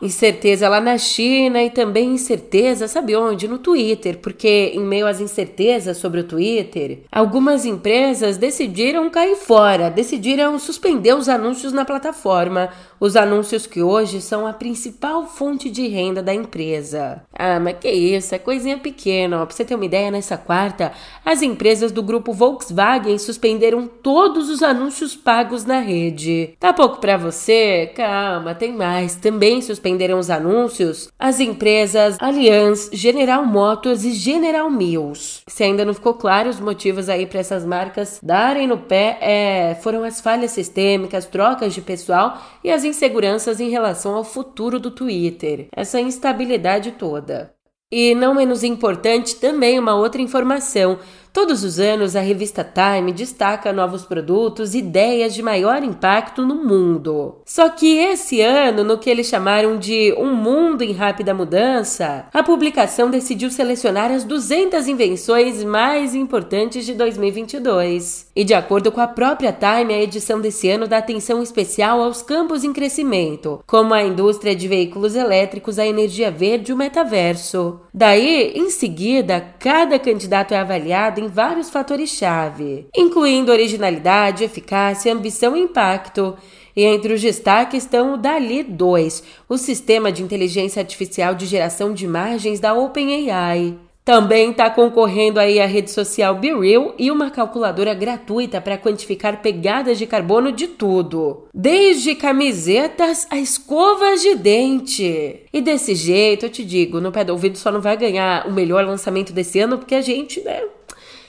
Incerteza 0.01 0.69
lá 0.69 0.81
na 0.81 0.97
China 0.97 1.61
e 1.61 1.71
também 1.71 2.13
incerteza, 2.13 2.87
sabe 2.87 3.17
onde? 3.17 3.49
No 3.49 3.59
Twitter, 3.59 4.19
porque 4.19 4.73
em 4.75 4.81
meio 4.81 5.09
às 5.09 5.21
incertezas 5.21 5.97
sobre 5.97 6.21
o 6.21 6.25
Twitter, 6.25 7.01
algumas 7.11 7.65
empresas 7.65 8.37
decidiram 8.37 9.11
cair 9.11 9.35
fora, 9.35 9.91
decidiram 9.91 10.57
suspender 10.57 11.15
os 11.15 11.29
anúncios 11.29 11.73
na 11.73 11.85
plataforma, 11.85 12.69
os 13.01 13.17
anúncios 13.17 13.67
que 13.67 13.83
hoje 13.83 14.21
são 14.21 14.47
a 14.47 14.53
principal 14.53 15.27
fonte 15.27 15.71
de 15.71 15.87
renda 15.89 16.23
da 16.23 16.35
empresa. 16.35 17.23
Ah, 17.33 17.59
mas 17.61 17.79
que 17.81 17.91
isso, 17.91 18.35
é 18.35 18.39
coisinha 18.39 18.79
pequena. 18.79 19.45
Pra 19.45 19.55
você 19.55 19.65
ter 19.65 19.75
uma 19.75 19.85
ideia, 19.85 20.11
nessa 20.11 20.37
quarta, 20.37 20.93
as 21.25 21.43
empresas 21.43 21.93
do 21.93 22.03
grupo 22.03 22.33
Volkswagen 22.33 23.19
suspenderam 23.19 23.87
todos 23.87 24.49
os 24.49 24.63
anúncios 24.63 25.17
pagos 25.17 25.65
na 25.65 25.81
rede. 25.81 26.55
Tá 26.59 26.73
pouco 26.73 27.01
para 27.01 27.17
você? 27.17 27.93
Calma, 27.95 28.55
tem 28.55 28.73
mais. 28.73 29.17
Também 29.17 29.61
suspenderam 29.61 29.89
suspenderam 29.89 30.19
os 30.19 30.31
anúncios 30.31 31.09
as 31.19 31.41
empresas 31.41 32.17
Allianz, 32.21 32.91
General 32.93 33.45
Motors 33.45 34.05
e 34.05 34.13
General 34.13 34.71
Mills. 34.71 35.43
Se 35.47 35.65
ainda 35.65 35.85
não 35.85 35.95
ficou 35.95 36.15
claro 36.15 36.49
os 36.49 36.61
motivos 36.61 37.09
aí 37.09 37.27
para 37.27 37.41
essas 37.41 37.65
marcas 37.65 38.21
darem 38.23 38.67
no 38.67 38.79
pé, 38.79 39.19
é, 39.21 39.75
foram 39.83 40.05
as 40.05 40.21
falhas 40.21 40.53
sistêmicas, 40.53 41.27
trocas 41.27 41.75
de 41.75 41.81
pessoal 41.81 42.39
e 42.63 42.71
as 42.71 42.85
inseguranças 42.89 43.61
em 43.61 43.71
relação 43.71 44.15
ao 44.15 44.25
futuro 44.25 44.81
do 44.81 44.91
Twitter. 44.91 45.69
Essa 45.73 46.01
instabilidade 46.01 46.93
toda. 46.93 47.55
E 47.91 48.15
não 48.15 48.35
menos 48.35 48.63
importante, 48.65 49.37
também 49.37 49.79
uma 49.79 49.95
outra 49.95 50.21
informação. 50.21 50.99
Todos 51.39 51.63
os 51.63 51.79
anos, 51.79 52.17
a 52.17 52.21
revista 52.21 52.65
Time 52.65 53.13
destaca 53.13 53.73
novos 53.73 54.05
produtos 54.05 54.75
e 54.75 54.79
ideias 54.79 55.33
de 55.33 55.41
maior 55.41 55.85
impacto 55.85 56.45
no 56.45 56.57
mundo. 56.57 57.37
Só 57.47 57.69
que 57.69 57.97
esse 57.97 58.41
ano, 58.41 58.83
no 58.83 58.99
que 58.99 59.09
eles 59.09 59.29
chamaram 59.29 59.79
de 59.79 60.13
Um 60.19 60.35
Mundo 60.35 60.83
em 60.83 60.91
Rápida 60.91 61.33
Mudança, 61.33 62.27
a 62.35 62.43
publicação 62.43 63.09
decidiu 63.09 63.53
selecionar 63.53 64.11
as 64.11 64.25
200 64.25 64.89
invenções 64.89 65.63
mais 65.63 66.13
importantes 66.13 66.85
de 66.85 66.93
2022. 66.95 68.27
E 68.35 68.43
de 68.43 68.53
acordo 68.53 68.91
com 68.91 69.01
a 69.01 69.07
própria 69.07 69.53
Time, 69.53 69.95
a 69.95 70.03
edição 70.03 70.41
desse 70.41 70.69
ano 70.69 70.89
dá 70.89 70.99
atenção 70.99 71.41
especial 71.41 72.03
aos 72.03 72.21
campos 72.21 72.65
em 72.65 72.73
crescimento, 72.73 73.63
como 73.65 73.95
a 73.95 74.03
indústria 74.03 74.57
de 74.57 74.67
veículos 74.67 75.15
elétricos, 75.15 75.79
a 75.79 75.87
energia 75.87 76.33
verde 76.33 76.73
e 76.73 76.75
o 76.75 76.77
metaverso. 76.77 77.79
Daí, 77.95 78.55
em 78.57 78.71
seguida, 78.71 79.55
cada 79.61 80.01
candidato 80.01 80.53
é 80.53 80.59
avaliado 80.59 81.28
vários 81.29 81.71
fatores-chave, 81.71 82.87
incluindo 82.97 83.53
originalidade, 83.53 84.45
eficácia, 84.45 85.13
ambição 85.13 85.57
e 85.57 85.61
impacto. 85.61 86.37
E 86.75 86.85
entre 86.85 87.13
os 87.13 87.21
destaques 87.21 87.85
estão 87.85 88.15
o 88.15 88.17
DALI 88.17 88.63
2, 88.63 89.23
o 89.49 89.59
sistema 89.59 90.13
de 90.13 90.23
inteligência 90.23 90.81
artificial 90.81 91.35
de 91.35 91.47
geração 91.47 91.93
de 91.93 92.05
imagens 92.05 92.61
da 92.61 92.75
OpenAI. 92.75 93.77
Também 94.09 94.53
está 94.53 94.71
concorrendo 94.71 95.39
aí 95.39 95.61
a 95.61 95.67
rede 95.67 95.91
social 95.91 96.35
BeReal 96.35 96.95
e 96.99 97.11
uma 97.11 97.31
calculadora 97.31 97.93
gratuita 97.93 98.59
para 98.59 98.79
quantificar 98.79 99.43
pegadas 99.43 99.99
de 99.99 100.07
carbono 100.07 100.51
de 100.51 100.67
tudo, 100.67 101.47
desde 101.53 102.15
camisetas 102.15 103.27
a 103.29 103.37
escovas 103.37 104.23
de 104.23 104.35
dente. 104.35 105.43
E 105.53 105.61
desse 105.61 105.95
jeito, 105.95 106.47
eu 106.47 106.51
te 106.51 106.65
digo, 106.65 107.03
no 107.03 107.13
pé 107.13 107.23
do 107.23 107.35
ouvido 107.35 107.59
só 107.59 107.71
não 107.71 107.83
vai 107.83 107.99
ganhar 107.99 108.49
o 108.49 108.51
melhor 108.51 108.83
lançamento 108.83 109.31
desse 109.31 109.61
ano 109.61 109.77
porque 109.77 109.95
a 109.95 110.01
gente, 110.01 110.41
né, 110.41 110.63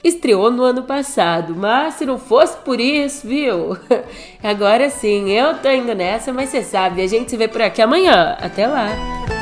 estreou 0.02 0.50
no 0.50 0.62
ano 0.62 0.82
passado, 0.84 1.54
mas 1.56 1.94
se 1.94 2.06
não 2.06 2.18
fosse 2.18 2.56
por 2.58 2.80
isso, 2.80 3.26
viu? 3.26 3.76
Agora 4.42 4.88
sim, 4.90 5.30
eu 5.30 5.58
tô 5.58 5.70
indo 5.70 5.94
nessa, 5.94 6.32
mas 6.32 6.50
você 6.50 6.62
sabe, 6.62 7.02
a 7.02 7.06
gente 7.06 7.30
se 7.30 7.36
vê 7.36 7.48
por 7.48 7.62
aqui 7.62 7.82
amanhã. 7.82 8.36
Até 8.40 8.66
lá! 8.66 9.39